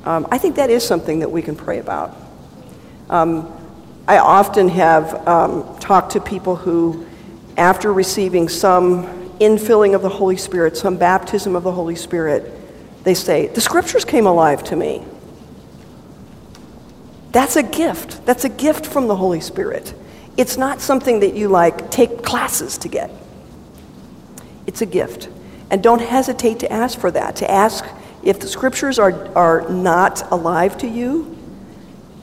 Um, 0.04 0.26
I 0.30 0.36
think 0.36 0.56
that 0.56 0.68
is 0.68 0.84
something 0.84 1.20
that 1.20 1.30
we 1.30 1.40
can 1.40 1.56
pray 1.56 1.78
about. 1.78 2.21
Um, 3.12 3.52
I 4.08 4.16
often 4.16 4.70
have 4.70 5.28
um, 5.28 5.78
talked 5.78 6.12
to 6.12 6.20
people 6.20 6.56
who, 6.56 7.06
after 7.58 7.92
receiving 7.92 8.48
some 8.48 9.04
infilling 9.38 9.94
of 9.94 10.00
the 10.00 10.08
Holy 10.08 10.38
Spirit, 10.38 10.78
some 10.78 10.96
baptism 10.96 11.54
of 11.54 11.62
the 11.62 11.72
Holy 11.72 11.94
Spirit, 11.94 12.50
they 13.04 13.12
say, 13.12 13.48
The 13.48 13.60
scriptures 13.60 14.06
came 14.06 14.26
alive 14.26 14.64
to 14.64 14.76
me. 14.76 15.04
That's 17.32 17.56
a 17.56 17.62
gift. 17.62 18.24
That's 18.24 18.46
a 18.46 18.48
gift 18.48 18.86
from 18.86 19.08
the 19.08 19.16
Holy 19.16 19.42
Spirit. 19.42 19.92
It's 20.38 20.56
not 20.56 20.80
something 20.80 21.20
that 21.20 21.34
you 21.34 21.48
like 21.48 21.90
take 21.90 22.22
classes 22.22 22.78
to 22.78 22.88
get. 22.88 23.10
It's 24.66 24.80
a 24.80 24.86
gift. 24.86 25.28
And 25.70 25.82
don't 25.82 26.00
hesitate 26.00 26.60
to 26.60 26.72
ask 26.72 26.98
for 26.98 27.10
that, 27.10 27.36
to 27.36 27.50
ask 27.50 27.84
if 28.22 28.40
the 28.40 28.48
scriptures 28.48 28.98
are, 28.98 29.28
are 29.36 29.68
not 29.68 30.30
alive 30.32 30.78
to 30.78 30.88
you, 30.88 31.36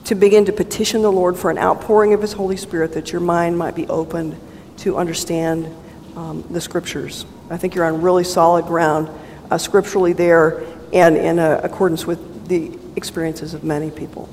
to 0.05 0.15
begin 0.15 0.45
to 0.45 0.53
petition 0.53 1.01
the 1.01 1.11
Lord 1.11 1.37
for 1.37 1.51
an 1.51 1.57
outpouring 1.57 2.13
of 2.13 2.21
His 2.21 2.33
Holy 2.33 2.57
Spirit 2.57 2.93
that 2.93 3.11
your 3.11 3.21
mind 3.21 3.57
might 3.57 3.75
be 3.75 3.87
opened 3.87 4.39
to 4.77 4.97
understand 4.97 5.73
um, 6.15 6.43
the 6.49 6.61
Scriptures. 6.61 7.25
I 7.49 7.57
think 7.57 7.75
you're 7.75 7.85
on 7.85 8.01
really 8.01 8.23
solid 8.23 8.65
ground 8.65 9.09
uh, 9.49 9.57
scripturally 9.57 10.13
there 10.13 10.63
and 10.93 11.17
in 11.17 11.39
uh, 11.39 11.61
accordance 11.63 12.05
with 12.05 12.47
the 12.47 12.77
experiences 12.95 13.53
of 13.53 13.63
many 13.63 13.91
people. 13.91 14.29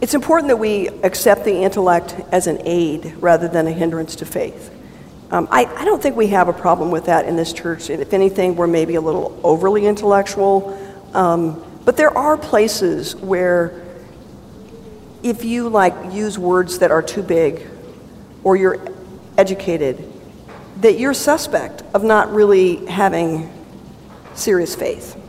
It's 0.00 0.14
important 0.14 0.48
that 0.48 0.58
we 0.58 0.88
accept 0.88 1.44
the 1.44 1.62
intellect 1.62 2.14
as 2.30 2.46
an 2.46 2.60
aid 2.64 3.14
rather 3.20 3.48
than 3.48 3.66
a 3.66 3.72
hindrance 3.72 4.16
to 4.16 4.26
faith. 4.26 4.70
Um, 5.30 5.48
I, 5.50 5.64
I, 5.64 5.84
don't 5.86 6.02
think 6.02 6.14
we 6.14 6.26
have 6.28 6.48
a 6.48 6.52
problem 6.52 6.90
with 6.90 7.06
that 7.06 7.26
in 7.26 7.36
this 7.36 7.52
church. 7.52 7.88
If 7.88 8.12
anything, 8.12 8.54
we're 8.54 8.66
maybe 8.66 8.96
a 8.96 9.00
little 9.00 9.40
overly 9.42 9.86
intellectual. 9.86 10.78
Um, 11.14 11.64
but 11.84 11.96
there 11.96 12.16
are 12.16 12.36
places 12.36 13.14
where 13.16 13.82
if 15.22 15.44
you 15.44 15.68
like 15.68 15.94
use 16.12 16.38
words 16.38 16.78
that 16.78 16.90
are 16.90 17.02
too 17.02 17.22
big 17.22 17.66
or 18.42 18.56
you're 18.56 18.78
educated, 19.38 20.12
that 20.80 20.98
you're 20.98 21.14
suspect 21.14 21.82
of 21.94 22.04
not 22.04 22.32
really 22.32 22.84
having 22.86 23.50
serious 24.34 24.74
faith. 24.74 25.20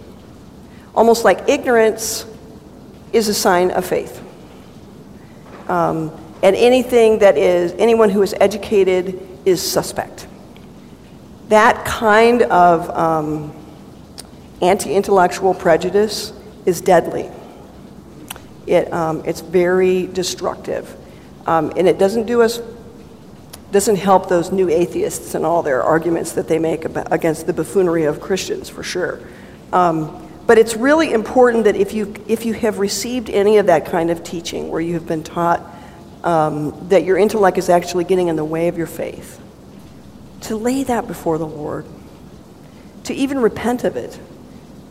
Almost 0.93 1.23
like 1.23 1.47
ignorance 1.49 2.25
is 3.13 3.27
a 3.27 3.33
sign 3.33 3.71
of 3.71 3.85
faith. 3.85 4.21
Um, 5.69 6.11
and 6.43 6.55
anything 6.55 7.19
that 7.19 7.37
is, 7.37 7.73
anyone 7.77 8.09
who 8.09 8.21
is 8.21 8.35
educated 8.39 9.19
is 9.45 9.61
suspect. 9.61 10.27
That 11.49 11.85
kind 11.85 12.43
of 12.43 12.89
um, 12.89 13.53
anti 14.61 14.93
intellectual 14.93 15.53
prejudice 15.53 16.33
is 16.65 16.81
deadly. 16.81 17.29
It, 18.67 18.91
um, 18.91 19.23
it's 19.25 19.41
very 19.41 20.07
destructive. 20.07 20.95
Um, 21.45 21.71
and 21.75 21.87
it 21.87 21.99
doesn't 21.99 22.25
do 22.25 22.41
us, 22.41 22.59
doesn't 23.71 23.97
help 23.97 24.29
those 24.29 24.51
new 24.51 24.69
atheists 24.69 25.35
and 25.35 25.45
all 25.45 25.61
their 25.61 25.83
arguments 25.83 26.33
that 26.33 26.47
they 26.47 26.59
make 26.59 26.85
about, 26.85 27.11
against 27.11 27.45
the 27.45 27.53
buffoonery 27.53 28.05
of 28.05 28.19
Christians, 28.19 28.69
for 28.69 28.83
sure. 28.83 29.19
Um, 29.71 30.21
but 30.47 30.57
it's 30.57 30.75
really 30.75 31.11
important 31.11 31.63
that 31.65 31.75
if 31.75 31.93
you, 31.93 32.13
if 32.27 32.45
you 32.45 32.53
have 32.53 32.79
received 32.79 33.29
any 33.29 33.57
of 33.57 33.67
that 33.67 33.85
kind 33.85 34.09
of 34.09 34.23
teaching 34.23 34.69
where 34.69 34.81
you 34.81 34.93
have 34.93 35.07
been 35.07 35.23
taught 35.23 35.61
um, 36.23 36.87
that 36.89 37.03
your 37.03 37.17
intellect 37.17 37.57
is 37.57 37.69
actually 37.69 38.03
getting 38.03 38.27
in 38.27 38.35
the 38.35 38.45
way 38.45 38.67
of 38.67 38.77
your 38.77 38.87
faith, 38.87 39.39
to 40.41 40.55
lay 40.55 40.83
that 40.83 41.07
before 41.07 41.37
the 41.37 41.47
Lord, 41.47 41.85
to 43.03 43.13
even 43.13 43.39
repent 43.39 43.83
of 43.83 43.95
it. 43.95 44.19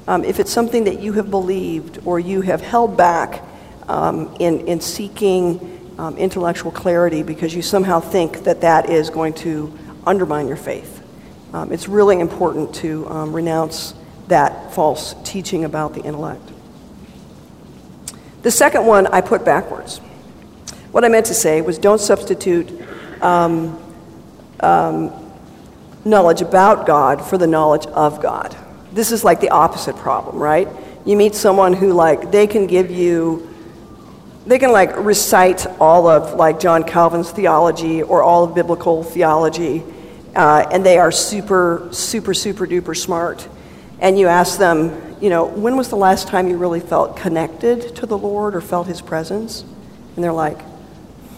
Um, 0.06 0.24
if 0.24 0.38
it's 0.38 0.50
something 0.50 0.84
that 0.84 1.00
you 1.00 1.14
have 1.14 1.30
believed 1.30 2.00
or 2.04 2.20
you 2.20 2.42
have 2.42 2.60
held 2.60 2.96
back 2.96 3.42
um, 3.88 4.34
in, 4.38 4.66
in 4.68 4.80
seeking 4.80 5.94
um, 5.98 6.18
intellectual 6.18 6.70
clarity 6.70 7.22
because 7.22 7.54
you 7.54 7.62
somehow 7.62 8.00
think 8.00 8.44
that 8.44 8.60
that 8.60 8.90
is 8.90 9.08
going 9.08 9.32
to 9.34 9.72
undermine 10.06 10.46
your 10.46 10.58
faith, 10.58 11.02
um, 11.54 11.72
it's 11.72 11.88
really 11.88 12.20
important 12.20 12.74
to 12.76 13.08
um, 13.08 13.32
renounce 13.32 13.94
that 14.28 14.72
false 14.74 15.14
teaching 15.24 15.64
about 15.64 15.94
the 15.94 16.02
intellect. 16.02 16.50
The 18.42 18.50
second 18.50 18.84
one 18.84 19.06
I 19.06 19.22
put 19.22 19.44
backwards. 19.44 19.98
What 20.92 21.04
I 21.04 21.08
meant 21.08 21.26
to 21.26 21.34
say 21.34 21.62
was 21.62 21.78
don't 21.78 22.00
substitute 22.00 22.70
um, 23.22 23.80
knowledge 26.04 26.42
about 26.42 26.86
God 26.86 27.24
for 27.24 27.38
the 27.38 27.46
knowledge 27.46 27.86
of 27.86 28.20
God. 28.20 28.54
This 28.94 29.12
is 29.12 29.24
like 29.24 29.40
the 29.40 29.50
opposite 29.50 29.96
problem, 29.96 30.38
right? 30.38 30.68
You 31.04 31.16
meet 31.16 31.34
someone 31.34 31.74
who, 31.74 31.92
like, 31.92 32.30
they 32.30 32.46
can 32.46 32.66
give 32.66 32.90
you, 32.90 33.54
they 34.46 34.58
can, 34.58 34.72
like, 34.72 34.96
recite 34.96 35.66
all 35.78 36.06
of, 36.06 36.32
like, 36.34 36.58
John 36.58 36.82
Calvin's 36.84 37.30
theology 37.30 38.02
or 38.02 38.22
all 38.22 38.44
of 38.44 38.54
biblical 38.54 39.02
theology, 39.02 39.84
uh, 40.34 40.66
and 40.72 40.86
they 40.86 40.96
are 40.96 41.12
super, 41.12 41.88
super, 41.90 42.32
super 42.32 42.66
duper 42.66 42.96
smart 42.96 43.46
and 44.00 44.18
you 44.18 44.26
ask 44.26 44.58
them, 44.58 45.16
you 45.20 45.30
know, 45.30 45.46
when 45.46 45.76
was 45.76 45.88
the 45.88 45.96
last 45.96 46.28
time 46.28 46.48
you 46.48 46.58
really 46.58 46.80
felt 46.80 47.16
connected 47.16 47.96
to 47.96 48.06
the 48.06 48.18
Lord 48.18 48.54
or 48.54 48.60
felt 48.60 48.86
His 48.86 49.00
presence? 49.00 49.64
And 50.14 50.22
they're 50.22 50.32
like, 50.32 50.60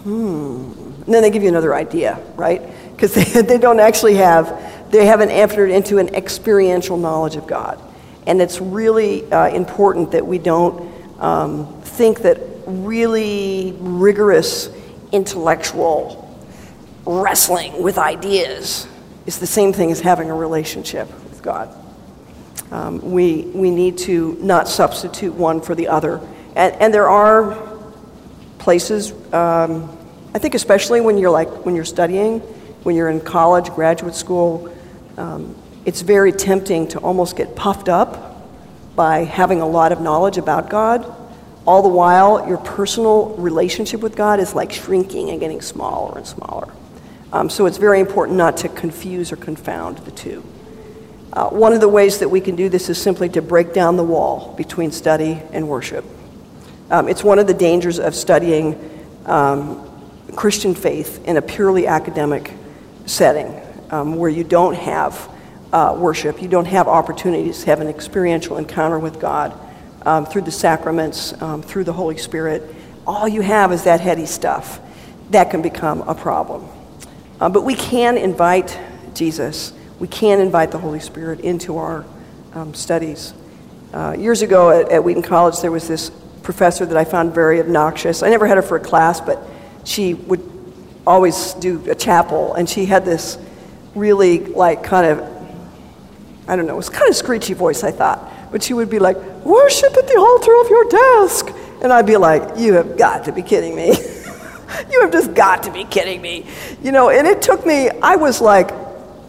hmm. 0.02 0.72
And 1.04 1.14
then 1.14 1.22
they 1.22 1.30
give 1.30 1.44
you 1.44 1.48
another 1.48 1.74
idea, 1.74 2.18
right? 2.34 2.62
Because 2.90 3.14
they, 3.14 3.42
they 3.42 3.58
don't 3.58 3.78
actually 3.78 4.16
have, 4.16 4.48
they 4.90 5.06
haven't 5.06 5.30
entered 5.30 5.70
into 5.70 5.98
an 5.98 6.14
experiential 6.14 6.96
knowledge 6.96 7.36
of 7.36 7.46
God. 7.46 7.80
And 8.26 8.40
it's 8.40 8.60
really 8.60 9.30
uh, 9.32 9.48
important 9.48 10.12
that 10.12 10.26
we 10.26 10.38
don't 10.38 10.92
um, 11.20 11.80
think 11.82 12.22
that 12.22 12.40
really 12.66 13.74
rigorous 13.78 14.68
intellectual 15.12 16.22
wrestling 17.06 17.82
with 17.82 17.98
ideas 17.98 18.88
is 19.26 19.38
the 19.38 19.46
same 19.46 19.72
thing 19.72 19.90
as 19.90 20.00
having 20.00 20.30
a 20.30 20.34
relationship 20.34 21.08
with 21.30 21.42
God. 21.42 21.74
Um, 22.72 23.12
we, 23.12 23.42
we 23.42 23.70
need 23.70 23.98
to 23.98 24.36
not 24.40 24.68
substitute 24.68 25.34
one 25.34 25.60
for 25.60 25.74
the 25.74 25.88
other. 25.88 26.20
And, 26.56 26.74
and 26.74 26.92
there 26.92 27.08
are 27.08 27.56
places, 28.58 29.12
um, 29.32 29.96
I 30.34 30.38
think 30.38 30.54
especially 30.54 31.00
when 31.00 31.16
you're 31.16 31.30
like, 31.30 31.48
when 31.64 31.76
you're 31.76 31.84
studying, 31.84 32.40
when 32.82 32.96
you're 32.96 33.08
in 33.08 33.20
college, 33.20 33.70
graduate 33.70 34.16
school, 34.16 34.72
um, 35.16 35.54
it's 35.84 36.02
very 36.02 36.32
tempting 36.32 36.88
to 36.88 36.98
almost 36.98 37.36
get 37.36 37.54
puffed 37.54 37.88
up 37.88 38.36
by 38.96 39.20
having 39.20 39.60
a 39.60 39.66
lot 39.66 39.92
of 39.92 40.00
knowledge 40.00 40.38
about 40.38 40.68
God. 40.68 41.12
All 41.66 41.82
the 41.82 41.88
while, 41.88 42.46
your 42.48 42.58
personal 42.58 43.34
relationship 43.36 44.00
with 44.00 44.16
God 44.16 44.40
is 44.40 44.54
like 44.54 44.72
shrinking 44.72 45.30
and 45.30 45.40
getting 45.40 45.60
smaller 45.60 46.18
and 46.18 46.26
smaller. 46.26 46.72
Um, 47.32 47.50
so 47.50 47.66
it's 47.66 47.76
very 47.76 48.00
important 48.00 48.38
not 48.38 48.56
to 48.58 48.68
confuse 48.68 49.32
or 49.32 49.36
confound 49.36 49.98
the 49.98 50.10
two. 50.10 50.44
Uh, 51.32 51.50
one 51.50 51.72
of 51.72 51.80
the 51.80 51.88
ways 51.88 52.20
that 52.20 52.28
we 52.28 52.40
can 52.40 52.56
do 52.56 52.68
this 52.68 52.88
is 52.88 53.00
simply 53.00 53.28
to 53.28 53.42
break 53.42 53.74
down 53.74 53.96
the 53.96 54.04
wall 54.04 54.54
between 54.56 54.90
study 54.90 55.42
and 55.52 55.68
worship. 55.68 56.04
Um, 56.90 57.08
it's 57.08 57.22
one 57.22 57.38
of 57.38 57.46
the 57.46 57.54
dangers 57.54 57.98
of 57.98 58.14
studying 58.14 58.78
um, 59.26 59.82
Christian 60.34 60.74
faith 60.74 61.24
in 61.26 61.36
a 61.36 61.42
purely 61.42 61.86
academic 61.86 62.52
setting 63.06 63.60
um, 63.90 64.16
where 64.16 64.30
you 64.30 64.44
don't 64.44 64.74
have 64.74 65.30
uh, 65.72 65.96
worship, 65.98 66.40
you 66.40 66.48
don't 66.48 66.66
have 66.66 66.88
opportunities 66.88 67.60
to 67.60 67.66
have 67.66 67.80
an 67.80 67.88
experiential 67.88 68.56
encounter 68.58 68.98
with 68.98 69.20
God 69.20 69.58
um, 70.02 70.26
through 70.26 70.42
the 70.42 70.50
sacraments, 70.50 71.40
um, 71.42 71.62
through 71.62 71.84
the 71.84 71.92
Holy 71.92 72.16
Spirit. 72.16 72.74
All 73.06 73.26
you 73.28 73.40
have 73.40 73.72
is 73.72 73.84
that 73.84 74.00
heady 74.00 74.26
stuff. 74.26 74.80
That 75.30 75.50
can 75.50 75.62
become 75.62 76.02
a 76.02 76.14
problem. 76.14 76.68
Uh, 77.40 77.48
but 77.48 77.62
we 77.64 77.74
can 77.74 78.16
invite 78.16 78.78
Jesus 79.14 79.72
we 79.98 80.08
can 80.08 80.40
invite 80.40 80.72
the 80.72 80.78
Holy 80.78 81.00
Spirit 81.00 81.40
into 81.40 81.78
our 81.78 82.04
um, 82.52 82.74
studies. 82.74 83.32
Uh, 83.94 84.14
years 84.18 84.42
ago 84.42 84.70
at, 84.70 84.92
at, 84.92 85.02
Wheaton 85.02 85.22
College, 85.22 85.60
there 85.60 85.70
was 85.70 85.88
this 85.88 86.10
professor 86.42 86.84
that 86.84 86.96
I 86.96 87.04
found 87.04 87.32
very 87.34 87.60
obnoxious. 87.60 88.22
I 88.22 88.28
never 88.28 88.46
had 88.46 88.56
her 88.56 88.62
for 88.62 88.76
a 88.76 88.80
class, 88.80 89.22
but 89.22 89.42
she 89.84 90.12
would 90.12 90.42
always 91.06 91.54
do 91.54 91.82
a 91.90 91.94
chapel, 91.94 92.54
and 92.54 92.68
she 92.68 92.84
had 92.84 93.06
this 93.06 93.38
really, 93.96 94.38
like, 94.38 94.84
kind 94.84 95.06
of, 95.06 95.20
I 96.46 96.54
don't 96.54 96.66
know, 96.66 96.74
it 96.74 96.76
was 96.76 96.90
kind 96.90 97.08
of 97.08 97.16
screechy 97.16 97.54
voice, 97.54 97.82
I 97.82 97.90
thought. 97.90 98.52
But 98.52 98.62
she 98.62 98.74
would 98.74 98.90
be 98.90 98.98
like, 98.98 99.16
Worship 99.44 99.96
at 99.96 100.06
the 100.06 100.16
altar 100.18 100.60
of 100.60 100.70
your 100.70 100.84
desk. 100.84 101.48
And 101.82 101.92
I'd 101.92 102.06
be 102.06 102.16
like, 102.16 102.58
You 102.58 102.74
have 102.74 102.96
got 102.96 103.24
to 103.24 103.32
be 103.32 103.42
kidding 103.42 103.74
me. 103.74 103.88
you 104.90 105.00
have 105.00 105.12
just 105.12 105.34
got 105.34 105.64
to 105.64 105.72
be 105.72 105.84
kidding 105.84 106.20
me. 106.20 106.46
You 106.82 106.92
know, 106.92 107.10
and 107.10 107.26
it 107.26 107.42
took 107.42 107.64
me, 107.66 107.90
I 108.02 108.16
was 108.16 108.40
like, 108.40 108.70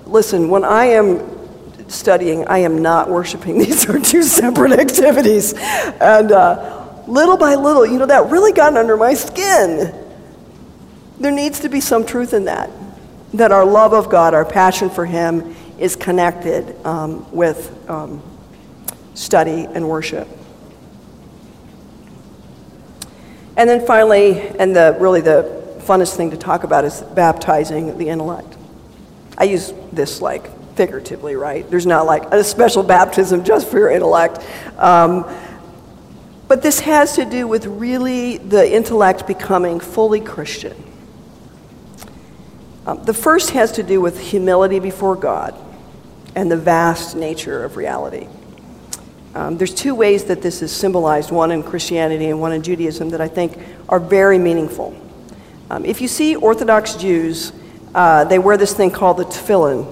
listen, 0.05 0.49
when 0.49 0.63
I 0.63 0.85
am 0.85 1.89
studying, 1.89 2.47
I 2.47 2.59
am 2.59 2.81
not 2.81 3.09
worshiping. 3.09 3.57
These 3.59 3.89
are 3.89 3.99
two 3.99 4.23
separate 4.23 4.73
activities. 4.73 5.53
And 5.53 6.31
uh, 6.31 7.03
little 7.07 7.37
by 7.37 7.55
little, 7.55 7.85
you 7.85 7.99
know, 7.99 8.05
that 8.05 8.29
really 8.29 8.53
got 8.53 8.75
under 8.75 8.97
my 8.97 9.13
skin. 9.13 9.93
There 11.19 11.31
needs 11.31 11.61
to 11.61 11.69
be 11.69 11.81
some 11.81 12.05
truth 12.05 12.33
in 12.33 12.45
that. 12.45 12.69
That 13.37 13.51
our 13.51 13.65
love 13.65 13.93
of 13.93 14.09
God, 14.09 14.33
our 14.33 14.45
passion 14.45 14.89
for 14.89 15.05
Him, 15.05 15.55
is 15.77 15.95
connected 15.95 16.75
um, 16.85 17.31
with 17.31 17.89
um, 17.89 18.21
study 19.13 19.65
and 19.65 19.87
worship. 19.87 20.27
And 23.55 23.69
then 23.69 23.85
finally, 23.85 24.39
and 24.39 24.75
the, 24.75 24.95
really 24.99 25.21
the 25.21 25.79
funnest 25.79 26.15
thing 26.15 26.31
to 26.31 26.37
talk 26.37 26.63
about 26.63 26.83
is 26.83 27.01
baptizing 27.01 27.97
the 27.97 28.09
intellect. 28.09 28.55
I 29.37 29.45
use 29.45 29.73
this 29.91 30.21
like 30.21 30.75
figuratively, 30.75 31.35
right? 31.35 31.67
There's 31.69 31.85
not 31.85 32.05
like 32.05 32.31
a 32.31 32.43
special 32.43 32.83
baptism 32.83 33.43
just 33.43 33.67
for 33.67 33.77
your 33.77 33.89
intellect. 33.89 34.43
Um, 34.77 35.25
but 36.47 36.61
this 36.61 36.79
has 36.79 37.15
to 37.15 37.25
do 37.25 37.47
with 37.47 37.65
really 37.65 38.37
the 38.37 38.71
intellect 38.75 39.27
becoming 39.27 39.79
fully 39.79 40.21
Christian. 40.21 40.86
Um, 42.87 43.03
the 43.03 43.13
first 43.13 43.49
has 43.49 43.73
to 43.73 43.83
do 43.83 43.99
with 43.99 44.17
humility 44.17 44.79
before 44.79 45.17
God 45.17 45.53
and 46.37 46.49
the 46.49 46.55
vast 46.55 47.17
nature 47.17 47.65
of 47.65 47.75
reality. 47.75 48.29
Um, 49.35 49.57
there's 49.57 49.73
two 49.73 49.93
ways 49.93 50.23
that 50.25 50.41
this 50.41 50.61
is 50.61 50.71
symbolized 50.71 51.29
one 51.29 51.51
in 51.51 51.63
Christianity 51.63 52.27
and 52.27 52.39
one 52.39 52.53
in 52.53 52.63
Judaism 52.63 53.09
that 53.09 53.19
I 53.19 53.27
think 53.27 53.59
are 53.89 53.99
very 53.99 54.37
meaningful. 54.37 54.95
Um, 55.69 55.83
if 55.83 55.99
you 55.99 56.07
see 56.07 56.37
Orthodox 56.37 56.95
Jews, 56.95 57.51
uh, 57.93 58.23
they 58.23 58.39
wear 58.39 58.55
this 58.55 58.73
thing 58.73 58.89
called 58.89 59.17
the 59.17 59.25
tefillin, 59.25 59.85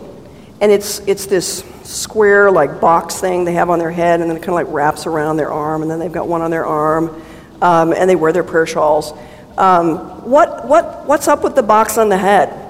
and 0.62 0.72
it's, 0.72 1.00
it's 1.00 1.26
this 1.26 1.66
square, 1.84 2.50
like 2.50 2.80
box 2.80 3.20
thing 3.20 3.44
they 3.44 3.56
have 3.56 3.70
on 3.70 3.78
their 3.78 3.92
head, 3.92 4.22
and 4.22 4.30
then 4.30 4.38
it 4.38 4.40
kind 4.40 4.50
of 4.50 4.56
like 4.56 4.74
wraps 4.74 5.06
around 5.06 5.36
their 5.36 5.52
arm, 5.52 5.82
and 5.82 5.92
then 5.92 6.00
they've 6.00 6.14
got 6.14 6.30
one 6.30 6.42
on 6.42 6.50
their 6.50 6.66
arm, 6.66 7.22
um, 7.62 7.92
and 7.92 8.10
they 8.10 8.16
wear 8.16 8.32
their 8.32 8.46
prayer 8.46 8.66
shawls. 8.66 9.12
Um, 9.58 10.30
what, 10.30 10.66
what, 10.66 11.06
what's 11.06 11.28
up 11.28 11.44
with 11.44 11.56
the 11.56 11.64
box 11.64 11.98
on 11.98 12.08
the 12.08 12.18
head? 12.18 12.65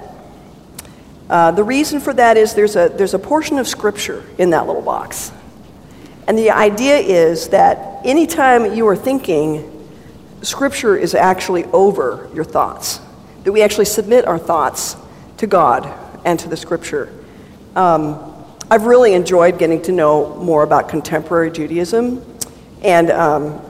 Uh, 1.29 1.51
the 1.51 1.63
reason 1.63 1.99
for 1.99 2.13
that 2.13 2.37
is 2.37 2.53
there's 2.53 2.75
a, 2.75 2.89
there's 2.89 3.13
a 3.13 3.19
portion 3.19 3.57
of 3.57 3.67
scripture 3.67 4.23
in 4.37 4.51
that 4.51 4.67
little 4.67 4.81
box. 4.81 5.31
And 6.27 6.37
the 6.37 6.51
idea 6.51 6.97
is 6.97 7.49
that 7.49 8.05
anytime 8.05 8.73
you 8.73 8.87
are 8.87 8.95
thinking, 8.95 9.71
scripture 10.41 10.95
is 10.95 11.15
actually 11.15 11.65
over 11.65 12.29
your 12.33 12.43
thoughts, 12.43 12.99
that 13.43 13.51
we 13.51 13.61
actually 13.61 13.85
submit 13.85 14.25
our 14.25 14.37
thoughts 14.37 14.95
to 15.37 15.47
God 15.47 15.91
and 16.25 16.39
to 16.39 16.49
the 16.49 16.57
scripture. 16.57 17.11
Um, 17.75 18.33
I've 18.69 18.85
really 18.85 19.13
enjoyed 19.13 19.59
getting 19.59 19.81
to 19.83 19.91
know 19.91 20.35
more 20.35 20.63
about 20.63 20.89
contemporary 20.89 21.51
Judaism, 21.51 22.25
and 22.81 23.11
um, 23.11 23.61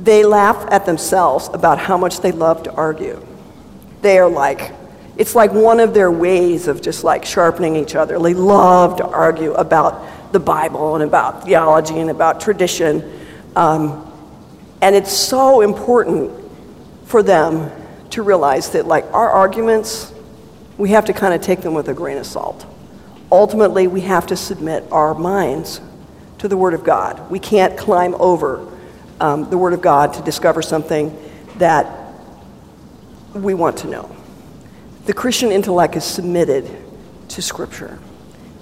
they 0.00 0.24
laugh 0.24 0.66
at 0.70 0.84
themselves 0.84 1.48
about 1.52 1.78
how 1.78 1.96
much 1.96 2.20
they 2.20 2.32
love 2.32 2.62
to 2.64 2.72
argue. 2.72 3.24
They 4.02 4.18
are 4.18 4.28
like, 4.28 4.72
it's 5.16 5.34
like 5.34 5.52
one 5.52 5.80
of 5.80 5.94
their 5.94 6.10
ways 6.10 6.68
of 6.68 6.80
just 6.80 7.04
like 7.04 7.24
sharpening 7.24 7.76
each 7.76 7.94
other. 7.94 8.18
They 8.18 8.34
love 8.34 8.96
to 8.96 9.06
argue 9.06 9.52
about 9.52 10.32
the 10.32 10.40
Bible 10.40 10.94
and 10.94 11.04
about 11.04 11.44
theology 11.44 11.98
and 11.98 12.10
about 12.10 12.40
tradition. 12.40 13.20
Um, 13.54 14.10
and 14.80 14.96
it's 14.96 15.12
so 15.12 15.60
important 15.60 16.32
for 17.04 17.22
them 17.22 17.70
to 18.10 18.22
realize 18.22 18.70
that, 18.70 18.86
like, 18.86 19.04
our 19.12 19.30
arguments, 19.30 20.12
we 20.78 20.90
have 20.90 21.04
to 21.06 21.12
kind 21.12 21.34
of 21.34 21.40
take 21.40 21.60
them 21.60 21.74
with 21.74 21.88
a 21.88 21.94
grain 21.94 22.16
of 22.16 22.26
salt. 22.26 22.66
Ultimately, 23.30 23.86
we 23.86 24.02
have 24.02 24.26
to 24.28 24.36
submit 24.36 24.84
our 24.90 25.14
minds 25.14 25.80
to 26.38 26.48
the 26.48 26.56
Word 26.56 26.74
of 26.74 26.84
God. 26.84 27.30
We 27.30 27.38
can't 27.38 27.78
climb 27.78 28.14
over 28.16 28.66
um, 29.20 29.48
the 29.50 29.58
Word 29.58 29.72
of 29.72 29.82
God 29.82 30.14
to 30.14 30.22
discover 30.22 30.62
something 30.62 31.16
that 31.56 32.14
we 33.34 33.54
want 33.54 33.78
to 33.78 33.86
know. 33.86 34.16
The 35.04 35.12
Christian 35.12 35.50
intellect 35.50 35.96
is 35.96 36.04
submitted 36.04 36.70
to 37.28 37.42
Scripture. 37.42 37.98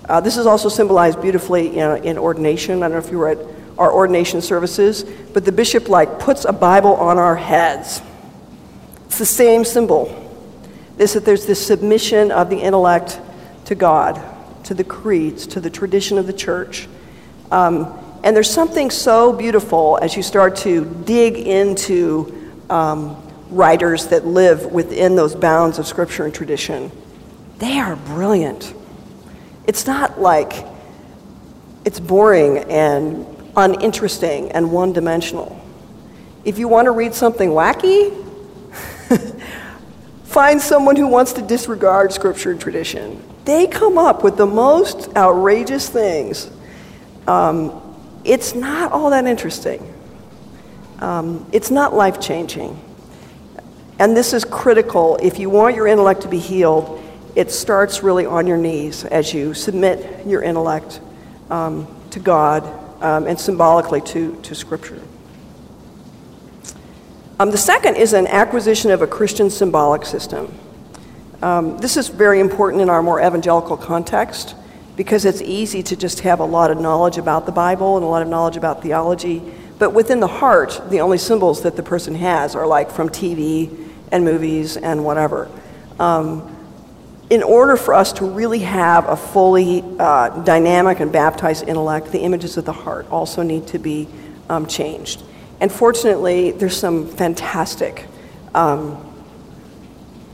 Uh, 0.08 0.20
this 0.20 0.36
is 0.38 0.46
also 0.46 0.68
symbolized 0.68 1.20
beautifully 1.20 1.78
in, 1.78 2.04
in, 2.04 2.18
ordination. 2.18 2.82
I 2.82 2.88
don't 2.88 2.92
know 2.92 2.98
if 2.98 3.10
you 3.10 3.18
were 3.18 3.28
at 3.28 3.38
our 3.78 3.92
ordination 3.92 4.40
services, 4.40 5.04
but 5.34 5.44
the 5.44 5.52
bishop 5.52 5.88
like 5.88 6.18
puts 6.18 6.46
a 6.46 6.52
Bible 6.52 6.94
on 6.94 7.18
our 7.18 7.36
heads. 7.36 8.00
It's 9.06 9.18
the 9.18 9.26
same 9.26 9.64
symbol. 9.64 10.16
This 10.96 11.12
that 11.12 11.24
there's 11.24 11.46
this 11.46 11.64
submission 11.64 12.30
of 12.30 12.48
the 12.48 12.56
intellect 12.56 13.20
to 13.66 13.74
God, 13.74 14.20
to 14.64 14.74
the 14.74 14.84
creeds, 14.84 15.46
to 15.48 15.60
the 15.60 15.70
tradition 15.70 16.16
of 16.16 16.26
the 16.26 16.32
church. 16.32 16.88
Um, 17.50 17.98
and 18.24 18.34
there's 18.34 18.50
something 18.50 18.90
so 18.90 19.32
beautiful 19.32 19.98
as 20.00 20.16
you 20.16 20.22
start 20.22 20.56
to 20.56 20.84
dig 21.04 21.36
into 21.36 22.52
um, 22.68 23.16
writers 23.50 24.06
that 24.08 24.26
live 24.26 24.66
within 24.66 25.16
those 25.16 25.34
bounds 25.34 25.78
of 25.78 25.86
scripture 25.86 26.24
and 26.24 26.34
tradition, 26.34 26.90
they 27.58 27.78
are 27.78 27.96
brilliant. 27.96 28.74
It's 29.66 29.86
not 29.86 30.20
like 30.20 30.64
it's 31.84 32.00
boring 32.00 32.58
and 32.70 33.26
uninteresting 33.56 34.52
and 34.52 34.72
one 34.72 34.92
dimensional. 34.92 35.60
If 36.44 36.58
you 36.58 36.68
want 36.68 36.86
to 36.86 36.92
read 36.92 37.14
something 37.14 37.50
wacky, 37.50 38.16
find 40.24 40.60
someone 40.60 40.96
who 40.96 41.06
wants 41.06 41.32
to 41.34 41.42
disregard 41.42 42.12
scripture 42.12 42.50
and 42.50 42.60
tradition. 42.60 43.22
They 43.44 43.66
come 43.66 43.98
up 43.98 44.22
with 44.22 44.36
the 44.36 44.46
most 44.46 45.14
outrageous 45.16 45.88
things. 45.88 46.50
Um, 47.26 47.82
it's 48.24 48.54
not 48.54 48.92
all 48.92 49.10
that 49.10 49.26
interesting. 49.26 49.92
Um, 51.00 51.46
it's 51.52 51.70
not 51.70 51.94
life 51.94 52.20
changing. 52.20 52.78
And 54.00 54.16
this 54.16 54.32
is 54.32 54.46
critical. 54.46 55.18
If 55.22 55.38
you 55.38 55.50
want 55.50 55.76
your 55.76 55.86
intellect 55.86 56.22
to 56.22 56.28
be 56.28 56.38
healed, 56.38 57.02
it 57.36 57.50
starts 57.50 58.02
really 58.02 58.24
on 58.24 58.46
your 58.46 58.56
knees 58.56 59.04
as 59.04 59.34
you 59.34 59.52
submit 59.52 60.26
your 60.26 60.42
intellect 60.42 61.02
um, 61.50 61.86
to 62.08 62.18
God 62.18 62.64
um, 63.02 63.26
and 63.26 63.38
symbolically 63.38 64.00
to, 64.00 64.40
to 64.40 64.54
Scripture. 64.54 65.02
Um, 67.38 67.50
the 67.50 67.58
second 67.58 67.96
is 67.96 68.14
an 68.14 68.26
acquisition 68.26 68.90
of 68.90 69.02
a 69.02 69.06
Christian 69.06 69.50
symbolic 69.50 70.06
system. 70.06 70.50
Um, 71.42 71.76
this 71.76 71.98
is 71.98 72.08
very 72.08 72.40
important 72.40 72.80
in 72.80 72.88
our 72.88 73.02
more 73.02 73.20
evangelical 73.20 73.76
context 73.76 74.54
because 74.96 75.26
it's 75.26 75.42
easy 75.42 75.82
to 75.82 75.94
just 75.94 76.20
have 76.20 76.40
a 76.40 76.44
lot 76.44 76.70
of 76.70 76.80
knowledge 76.80 77.18
about 77.18 77.44
the 77.44 77.52
Bible 77.52 77.98
and 77.98 78.04
a 78.04 78.08
lot 78.08 78.22
of 78.22 78.28
knowledge 78.28 78.56
about 78.56 78.82
theology, 78.82 79.42
but 79.78 79.92
within 79.92 80.20
the 80.20 80.26
heart, 80.26 80.80
the 80.88 81.00
only 81.00 81.18
symbols 81.18 81.62
that 81.62 81.76
the 81.76 81.82
person 81.82 82.14
has 82.14 82.54
are 82.54 82.66
like 82.66 82.90
from 82.90 83.10
TV 83.10 83.88
and 84.12 84.24
movies 84.24 84.76
and 84.76 85.04
whatever. 85.04 85.50
Um, 85.98 86.56
in 87.30 87.44
order 87.44 87.76
for 87.76 87.94
us 87.94 88.12
to 88.14 88.24
really 88.24 88.58
have 88.60 89.08
a 89.08 89.16
fully 89.16 89.84
uh, 89.98 90.30
dynamic 90.42 90.98
and 90.98 91.12
baptized 91.12 91.68
intellect, 91.68 92.10
the 92.10 92.20
images 92.20 92.56
of 92.56 92.64
the 92.64 92.72
heart 92.72 93.08
also 93.10 93.42
need 93.42 93.68
to 93.68 93.78
be 93.78 94.08
um, 94.48 94.66
changed. 94.66 95.22
And 95.60 95.70
fortunately, 95.70 96.50
there's 96.50 96.76
some 96.76 97.06
fantastic 97.06 98.06
um, 98.54 98.98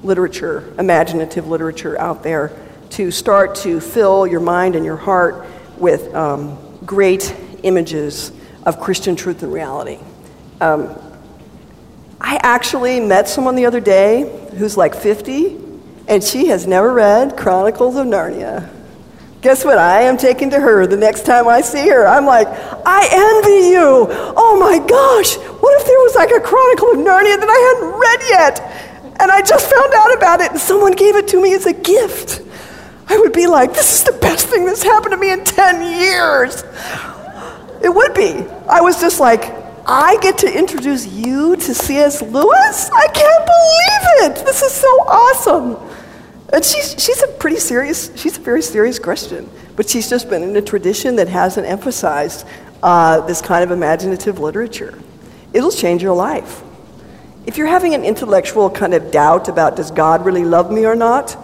literature, 0.02 0.72
imaginative 0.78 1.46
literature 1.46 1.98
out 1.98 2.22
there 2.22 2.52
to 2.90 3.10
start 3.10 3.56
to 3.56 3.80
fill 3.80 4.26
your 4.26 4.40
mind 4.40 4.74
and 4.74 4.84
your 4.84 4.96
heart 4.96 5.46
with 5.76 6.14
um, 6.14 6.56
great 6.86 7.34
images 7.62 8.32
of 8.64 8.80
Christian 8.80 9.16
truth 9.16 9.42
and 9.42 9.52
reality. 9.52 9.98
Um, 10.60 10.96
I 12.28 12.40
actually 12.42 12.98
met 12.98 13.28
someone 13.28 13.54
the 13.54 13.66
other 13.66 13.78
day 13.78 14.48
who's 14.58 14.76
like 14.76 14.96
50, 14.96 15.58
and 16.08 16.24
she 16.24 16.48
has 16.48 16.66
never 16.66 16.92
read 16.92 17.36
Chronicles 17.36 17.94
of 17.94 18.04
Narnia. 18.04 18.68
Guess 19.42 19.64
what? 19.64 19.78
I 19.78 20.02
am 20.02 20.16
taking 20.16 20.50
to 20.50 20.58
her 20.58 20.88
the 20.88 20.96
next 20.96 21.24
time 21.24 21.46
I 21.46 21.60
see 21.60 21.88
her. 21.88 22.04
I'm 22.04 22.26
like, 22.26 22.48
I 22.48 23.06
envy 23.12 23.68
you. 23.68 24.08
Oh 24.36 24.58
my 24.58 24.76
gosh, 24.88 25.36
what 25.36 25.80
if 25.80 25.86
there 25.86 25.98
was 26.00 26.16
like 26.16 26.32
a 26.32 26.40
Chronicle 26.40 26.90
of 26.90 26.96
Narnia 26.96 27.38
that 27.38 27.48
I 27.48 27.60
hadn't 27.70 27.94
read 28.00 28.20
yet? 28.28 29.20
And 29.20 29.30
I 29.30 29.40
just 29.42 29.72
found 29.72 29.94
out 29.94 30.16
about 30.16 30.40
it, 30.40 30.50
and 30.50 30.58
someone 30.58 30.94
gave 30.94 31.14
it 31.14 31.28
to 31.28 31.40
me 31.40 31.54
as 31.54 31.64
a 31.66 31.72
gift. 31.72 32.42
I 33.08 33.18
would 33.18 33.34
be 33.34 33.46
like, 33.46 33.72
this 33.72 34.00
is 34.00 34.02
the 34.02 34.18
best 34.18 34.48
thing 34.48 34.64
that's 34.66 34.82
happened 34.82 35.12
to 35.12 35.16
me 35.16 35.30
in 35.30 35.44
10 35.44 36.00
years. 36.00 36.64
It 37.84 37.94
would 37.94 38.14
be. 38.14 38.44
I 38.68 38.80
was 38.80 39.00
just 39.00 39.20
like, 39.20 39.65
I 39.88 40.18
get 40.20 40.38
to 40.38 40.52
introduce 40.52 41.06
you 41.06 41.54
to 41.54 41.74
C.S. 41.74 42.20
Lewis? 42.20 42.90
I 42.90 43.06
can't 43.06 43.46
believe 43.46 44.32
it. 44.32 44.44
This 44.44 44.60
is 44.62 44.72
so 44.72 44.88
awesome. 45.06 45.76
And 46.52 46.64
she's, 46.64 47.00
she's 47.00 47.22
a 47.22 47.28
pretty 47.28 47.60
serious, 47.60 48.10
she's 48.16 48.36
a 48.36 48.40
very 48.40 48.62
serious 48.62 48.98
Christian, 48.98 49.48
but 49.76 49.88
she's 49.88 50.10
just 50.10 50.28
been 50.28 50.42
in 50.42 50.56
a 50.56 50.62
tradition 50.62 51.14
that 51.16 51.28
hasn't 51.28 51.68
emphasized 51.68 52.46
uh, 52.82 53.20
this 53.26 53.40
kind 53.40 53.62
of 53.62 53.70
imaginative 53.70 54.40
literature. 54.40 54.98
It'll 55.52 55.70
change 55.70 56.02
your 56.02 56.16
life. 56.16 56.62
If 57.46 57.56
you're 57.56 57.68
having 57.68 57.94
an 57.94 58.04
intellectual 58.04 58.68
kind 58.68 58.92
of 58.92 59.12
doubt 59.12 59.48
about 59.48 59.76
does 59.76 59.92
God 59.92 60.24
really 60.24 60.44
love 60.44 60.72
me 60.72 60.84
or 60.84 60.96
not, 60.96 61.36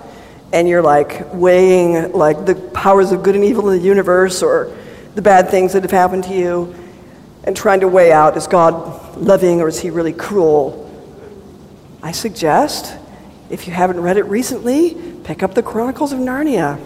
and 0.52 0.68
you're 0.68 0.82
like 0.82 1.32
weighing 1.32 2.10
like 2.10 2.44
the 2.44 2.56
powers 2.56 3.12
of 3.12 3.22
good 3.22 3.36
and 3.36 3.44
evil 3.44 3.70
in 3.70 3.78
the 3.78 3.84
universe 3.84 4.42
or 4.42 4.76
the 5.14 5.22
bad 5.22 5.48
things 5.48 5.74
that 5.74 5.82
have 5.82 5.92
happened 5.92 6.24
to 6.24 6.34
you, 6.34 6.74
and 7.44 7.56
trying 7.56 7.80
to 7.80 7.88
weigh 7.88 8.12
out 8.12 8.36
is 8.36 8.46
God 8.46 9.16
loving 9.16 9.60
or 9.60 9.68
is 9.68 9.80
he 9.80 9.90
really 9.90 10.12
cruel? 10.12 10.78
I 12.02 12.12
suggest, 12.12 12.96
if 13.50 13.66
you 13.66 13.72
haven't 13.72 14.00
read 14.00 14.16
it 14.16 14.24
recently, 14.24 14.96
pick 15.24 15.42
up 15.42 15.54
the 15.54 15.62
Chronicles 15.62 16.12
of 16.12 16.18
Narnia. 16.18 16.80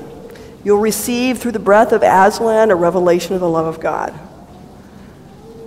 You'll 0.65 0.81
receive 0.81 1.39
through 1.39 1.53
the 1.53 1.59
breath 1.59 1.93
of 1.93 2.03
Aslan 2.03 2.71
a 2.71 2.75
revelation 2.75 3.35
of 3.35 3.41
the 3.41 3.49
love 3.49 3.67
of 3.67 3.81
God. 3.81 4.19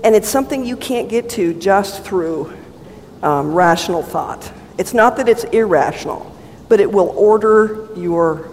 And 0.03 0.15
it's 0.15 0.29
something 0.29 0.65
you 0.65 0.77
can't 0.77 1.09
get 1.09 1.29
to 1.31 1.53
just 1.53 2.03
through 2.03 2.55
um, 3.21 3.53
rational 3.53 4.03
thought. 4.03 4.51
It's 4.77 4.93
not 4.93 5.17
that 5.17 5.27
it's 5.27 5.43
irrational, 5.45 6.35
but 6.67 6.79
it 6.79 6.91
will 6.91 7.09
order 7.09 7.89
your 7.95 8.49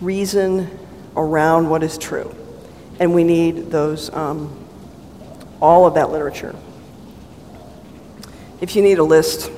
reason 0.00 0.70
around 1.16 1.68
what 1.68 1.82
is 1.82 1.96
true 1.96 2.34
and 3.00 3.14
we 3.14 3.24
need 3.24 3.70
those, 3.70 4.12
um, 4.14 4.56
all 5.60 5.86
of 5.86 5.94
that 5.94 6.10
literature. 6.10 6.54
If 8.60 8.76
you 8.76 8.82
need 8.82 8.98
a 8.98 9.04
list, 9.04 9.50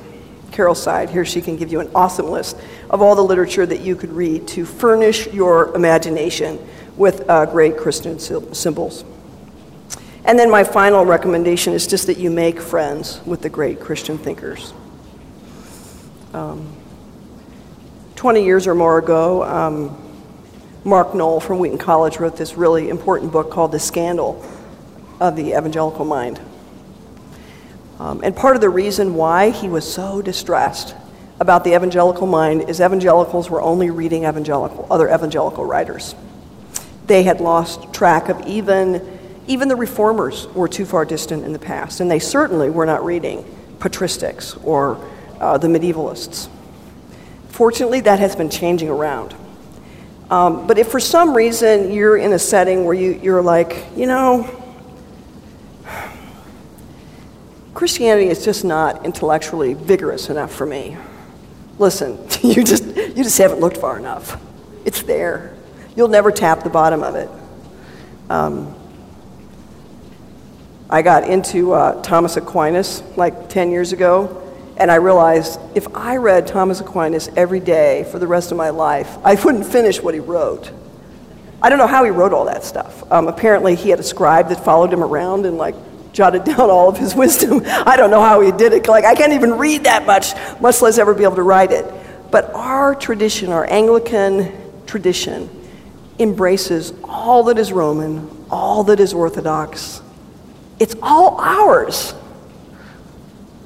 Carol's 0.51 0.81
side, 0.81 1.09
here 1.09 1.23
she 1.23 1.41
can 1.41 1.55
give 1.55 1.71
you 1.71 1.79
an 1.79 1.89
awesome 1.93 2.29
list 2.29 2.57
of 2.89 3.01
all 3.01 3.15
the 3.15 3.23
literature 3.23 3.65
that 3.65 3.81
you 3.81 3.95
could 3.95 4.11
read 4.11 4.47
to 4.49 4.65
furnish 4.65 5.27
your 5.27 5.75
imagination 5.75 6.59
with 6.95 7.29
uh, 7.29 7.45
great 7.45 7.77
Christian 7.77 8.19
symbols. 8.19 9.05
And 10.25 10.37
then 10.37 10.49
my 10.49 10.63
final 10.63 11.05
recommendation 11.05 11.73
is 11.73 11.87
just 11.87 12.07
that 12.07 12.17
you 12.17 12.29
make 12.29 12.59
friends 12.59 13.21
with 13.25 13.41
the 13.41 13.49
great 13.49 13.79
Christian 13.79 14.17
thinkers. 14.17 14.73
Um, 16.33 16.75
20 18.15 18.43
years 18.43 18.67
or 18.67 18.75
more 18.75 18.97
ago, 18.97 19.43
um, 19.43 20.06
Mark 20.87 21.13
Noll 21.13 21.41
from 21.41 21.59
Wheaton 21.59 21.77
College 21.77 22.17
wrote 22.17 22.37
this 22.37 22.55
really 22.55 22.87
important 22.87 23.29
book 23.29 23.51
called 23.51 23.73
The 23.73 23.79
Scandal 23.79 24.41
of 25.19 25.35
the 25.35 25.49
Evangelical 25.49 26.05
Mind. 26.05 26.39
Um, 27.99 28.21
and 28.23 28.33
part 28.33 28.55
of 28.55 28.61
the 28.61 28.69
reason 28.69 29.13
why 29.13 29.49
he 29.49 29.67
was 29.67 29.91
so 29.91 30.21
distressed 30.21 30.95
about 31.41 31.65
the 31.65 31.75
evangelical 31.75 32.25
mind 32.25 32.69
is 32.69 32.79
evangelicals 32.79 33.49
were 33.49 33.61
only 33.61 33.89
reading 33.89 34.23
evangelical, 34.23 34.87
other 34.89 35.13
evangelical 35.13 35.65
writers. 35.65 36.15
They 37.05 37.23
had 37.23 37.41
lost 37.41 37.91
track 37.93 38.29
of 38.29 38.39
even, 38.47 39.19
even 39.45 39.67
the 39.67 39.75
reformers 39.75 40.47
were 40.53 40.69
too 40.69 40.85
far 40.85 41.03
distant 41.03 41.43
in 41.43 41.51
the 41.51 41.59
past, 41.59 41.99
and 41.99 42.09
they 42.09 42.19
certainly 42.19 42.69
were 42.69 42.85
not 42.85 43.03
reading 43.03 43.43
patristics 43.79 44.57
or 44.65 45.05
uh, 45.41 45.57
the 45.57 45.67
medievalists. 45.67 46.47
Fortunately, 47.49 47.99
that 48.01 48.19
has 48.19 48.37
been 48.37 48.49
changing 48.49 48.87
around. 48.87 49.35
Um, 50.29 50.67
but 50.67 50.77
if 50.77 50.89
for 50.89 50.99
some 50.99 51.33
reason 51.33 51.91
you're 51.91 52.17
in 52.17 52.33
a 52.33 52.39
setting 52.39 52.83
where 52.83 52.93
you, 52.93 53.13
you're 53.23 53.41
like, 53.41 53.85
you 53.95 54.05
know, 54.05 54.53
Christianity 57.73 58.27
is 58.27 58.43
just 58.43 58.65
not 58.65 59.05
intellectually 59.05 59.73
vigorous 59.73 60.29
enough 60.29 60.53
for 60.53 60.65
me. 60.65 60.97
Listen, 61.79 62.17
you 62.41 62.63
just, 62.63 62.85
you 62.85 63.23
just 63.23 63.37
haven't 63.37 63.59
looked 63.59 63.77
far 63.77 63.97
enough. 63.97 64.41
It's 64.83 65.03
there. 65.03 65.55
You'll 65.95 66.07
never 66.07 66.31
tap 66.31 66.63
the 66.63 66.69
bottom 66.69 67.03
of 67.03 67.15
it. 67.15 67.29
Um, 68.29 68.75
I 70.89 71.01
got 71.01 71.29
into 71.29 71.73
uh, 71.73 72.01
Thomas 72.01 72.37
Aquinas 72.37 73.03
like 73.15 73.49
10 73.49 73.71
years 73.71 73.93
ago, 73.93 74.46
and 74.77 74.91
I 74.91 74.95
realized 74.95 75.59
if 75.75 75.93
I 75.95 76.17
read 76.17 76.47
Thomas 76.47 76.79
Aquinas 76.79 77.29
every 77.35 77.59
day 77.59 78.07
for 78.11 78.19
the 78.19 78.27
rest 78.27 78.51
of 78.51 78.57
my 78.57 78.69
life, 78.69 79.17
I 79.23 79.35
wouldn't 79.35 79.65
finish 79.65 80.01
what 80.01 80.13
he 80.13 80.19
wrote. 80.19 80.71
I 81.61 81.69
don't 81.69 81.79
know 81.79 81.87
how 81.87 82.03
he 82.03 82.11
wrote 82.11 82.33
all 82.33 82.45
that 82.45 82.63
stuff. 82.63 83.11
Um, 83.11 83.27
apparently, 83.27 83.75
he 83.75 83.89
had 83.89 83.99
a 83.99 84.03
scribe 84.03 84.49
that 84.49 84.63
followed 84.63 84.93
him 84.93 85.03
around 85.03 85.45
and 85.45 85.57
like 85.57 85.75
jotted 86.13 86.43
down 86.43 86.69
all 86.69 86.89
of 86.89 86.97
his 86.97 87.15
wisdom. 87.23 87.61
I 87.65 87.97
don't 87.97 88.11
know 88.11 88.21
how 88.21 88.41
he 88.41 88.51
did 88.51 88.73
it. 88.73 88.87
Like, 88.87 89.05
I 89.05 89.15
can't 89.15 89.33
even 89.33 89.53
read 89.53 89.85
that 89.85 90.05
much, 90.05 90.33
much 90.61 90.81
less 90.81 90.97
ever 90.97 91.13
be 91.13 91.23
able 91.23 91.35
to 91.35 91.43
write 91.43 91.71
it. 91.71 91.85
But 92.29 92.53
our 92.53 92.93
tradition, 92.93 93.51
our 93.51 93.65
Anglican 93.69 94.51
tradition, 94.85 95.49
embraces 96.19 96.93
all 97.03 97.43
that 97.43 97.57
is 97.57 97.71
Roman, 97.71 98.29
all 98.49 98.83
that 98.85 98.99
is 98.99 99.13
Orthodox. 99.13 100.01
It's 100.79 100.95
all 101.01 101.39
ours. 101.39 102.13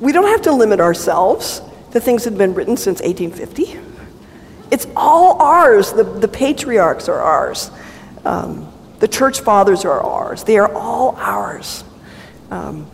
We 0.01 0.11
don't 0.11 0.27
have 0.27 0.41
to 0.41 0.51
limit 0.51 0.79
ourselves 0.79 1.61
to 1.91 1.99
things 1.99 2.23
that 2.23 2.31
have 2.31 2.37
been 2.37 2.55
written 2.55 2.75
since 2.75 3.01
1850. 3.01 3.79
It's 4.71 4.87
all 4.95 5.39
ours. 5.41 5.93
The, 5.93 6.03
the 6.03 6.27
patriarchs 6.27 7.07
are 7.07 7.21
ours. 7.21 7.69
Um, 8.25 8.71
the 8.99 9.07
church 9.07 9.41
fathers 9.41 9.85
are 9.85 10.01
ours. 10.01 10.43
They 10.43 10.57
are 10.57 10.73
all 10.73 11.15
ours. 11.17 11.83
Um, 12.49 12.89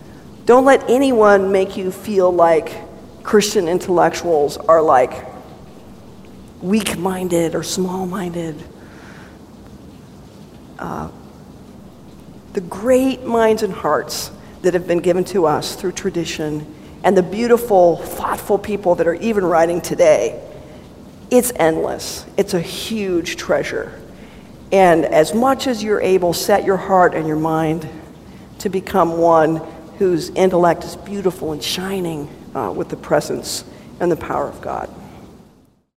don't 0.45 0.65
let 0.65 0.89
anyone 0.89 1.51
make 1.51 1.77
you 1.77 1.91
feel 1.91 2.31
like 2.31 2.75
Christian 3.23 3.69
intellectuals 3.69 4.57
are 4.57 4.81
like 4.81 5.25
weak 6.61 6.97
minded 6.97 7.55
or 7.55 7.63
small 7.63 8.05
minded. 8.05 8.61
Uh, 10.77 11.09
the 12.53 12.61
great 12.61 13.23
minds 13.23 13.63
and 13.63 13.73
hearts 13.73 14.31
that 14.61 14.73
have 14.73 14.87
been 14.87 14.99
given 14.99 15.23
to 15.25 15.45
us 15.45 15.75
through 15.75 15.91
tradition 15.93 16.73
and 17.03 17.15
the 17.15 17.23
beautiful, 17.23 17.97
thoughtful 17.97 18.57
people 18.57 18.95
that 18.95 19.07
are 19.07 19.15
even 19.15 19.45
writing 19.45 19.81
today, 19.81 20.43
it's 21.29 21.51
endless. 21.55 22.25
It's 22.37 22.53
a 22.53 22.61
huge 22.61 23.35
treasure. 23.35 24.01
And 24.71 25.05
as 25.05 25.33
much 25.33 25.67
as 25.67 25.83
you're 25.83 26.01
able, 26.01 26.33
set 26.33 26.65
your 26.65 26.77
heart 26.77 27.13
and 27.13 27.27
your 27.27 27.37
mind 27.37 27.87
to 28.59 28.69
become 28.69 29.17
one 29.17 29.57
whose 29.97 30.29
intellect 30.31 30.83
is 30.83 30.95
beautiful 30.95 31.53
and 31.53 31.63
shining 31.63 32.29
uh, 32.53 32.71
with 32.71 32.89
the 32.89 32.97
presence 32.97 33.63
and 33.99 34.11
the 34.11 34.17
power 34.17 34.47
of 34.47 34.61
God. 34.61 34.93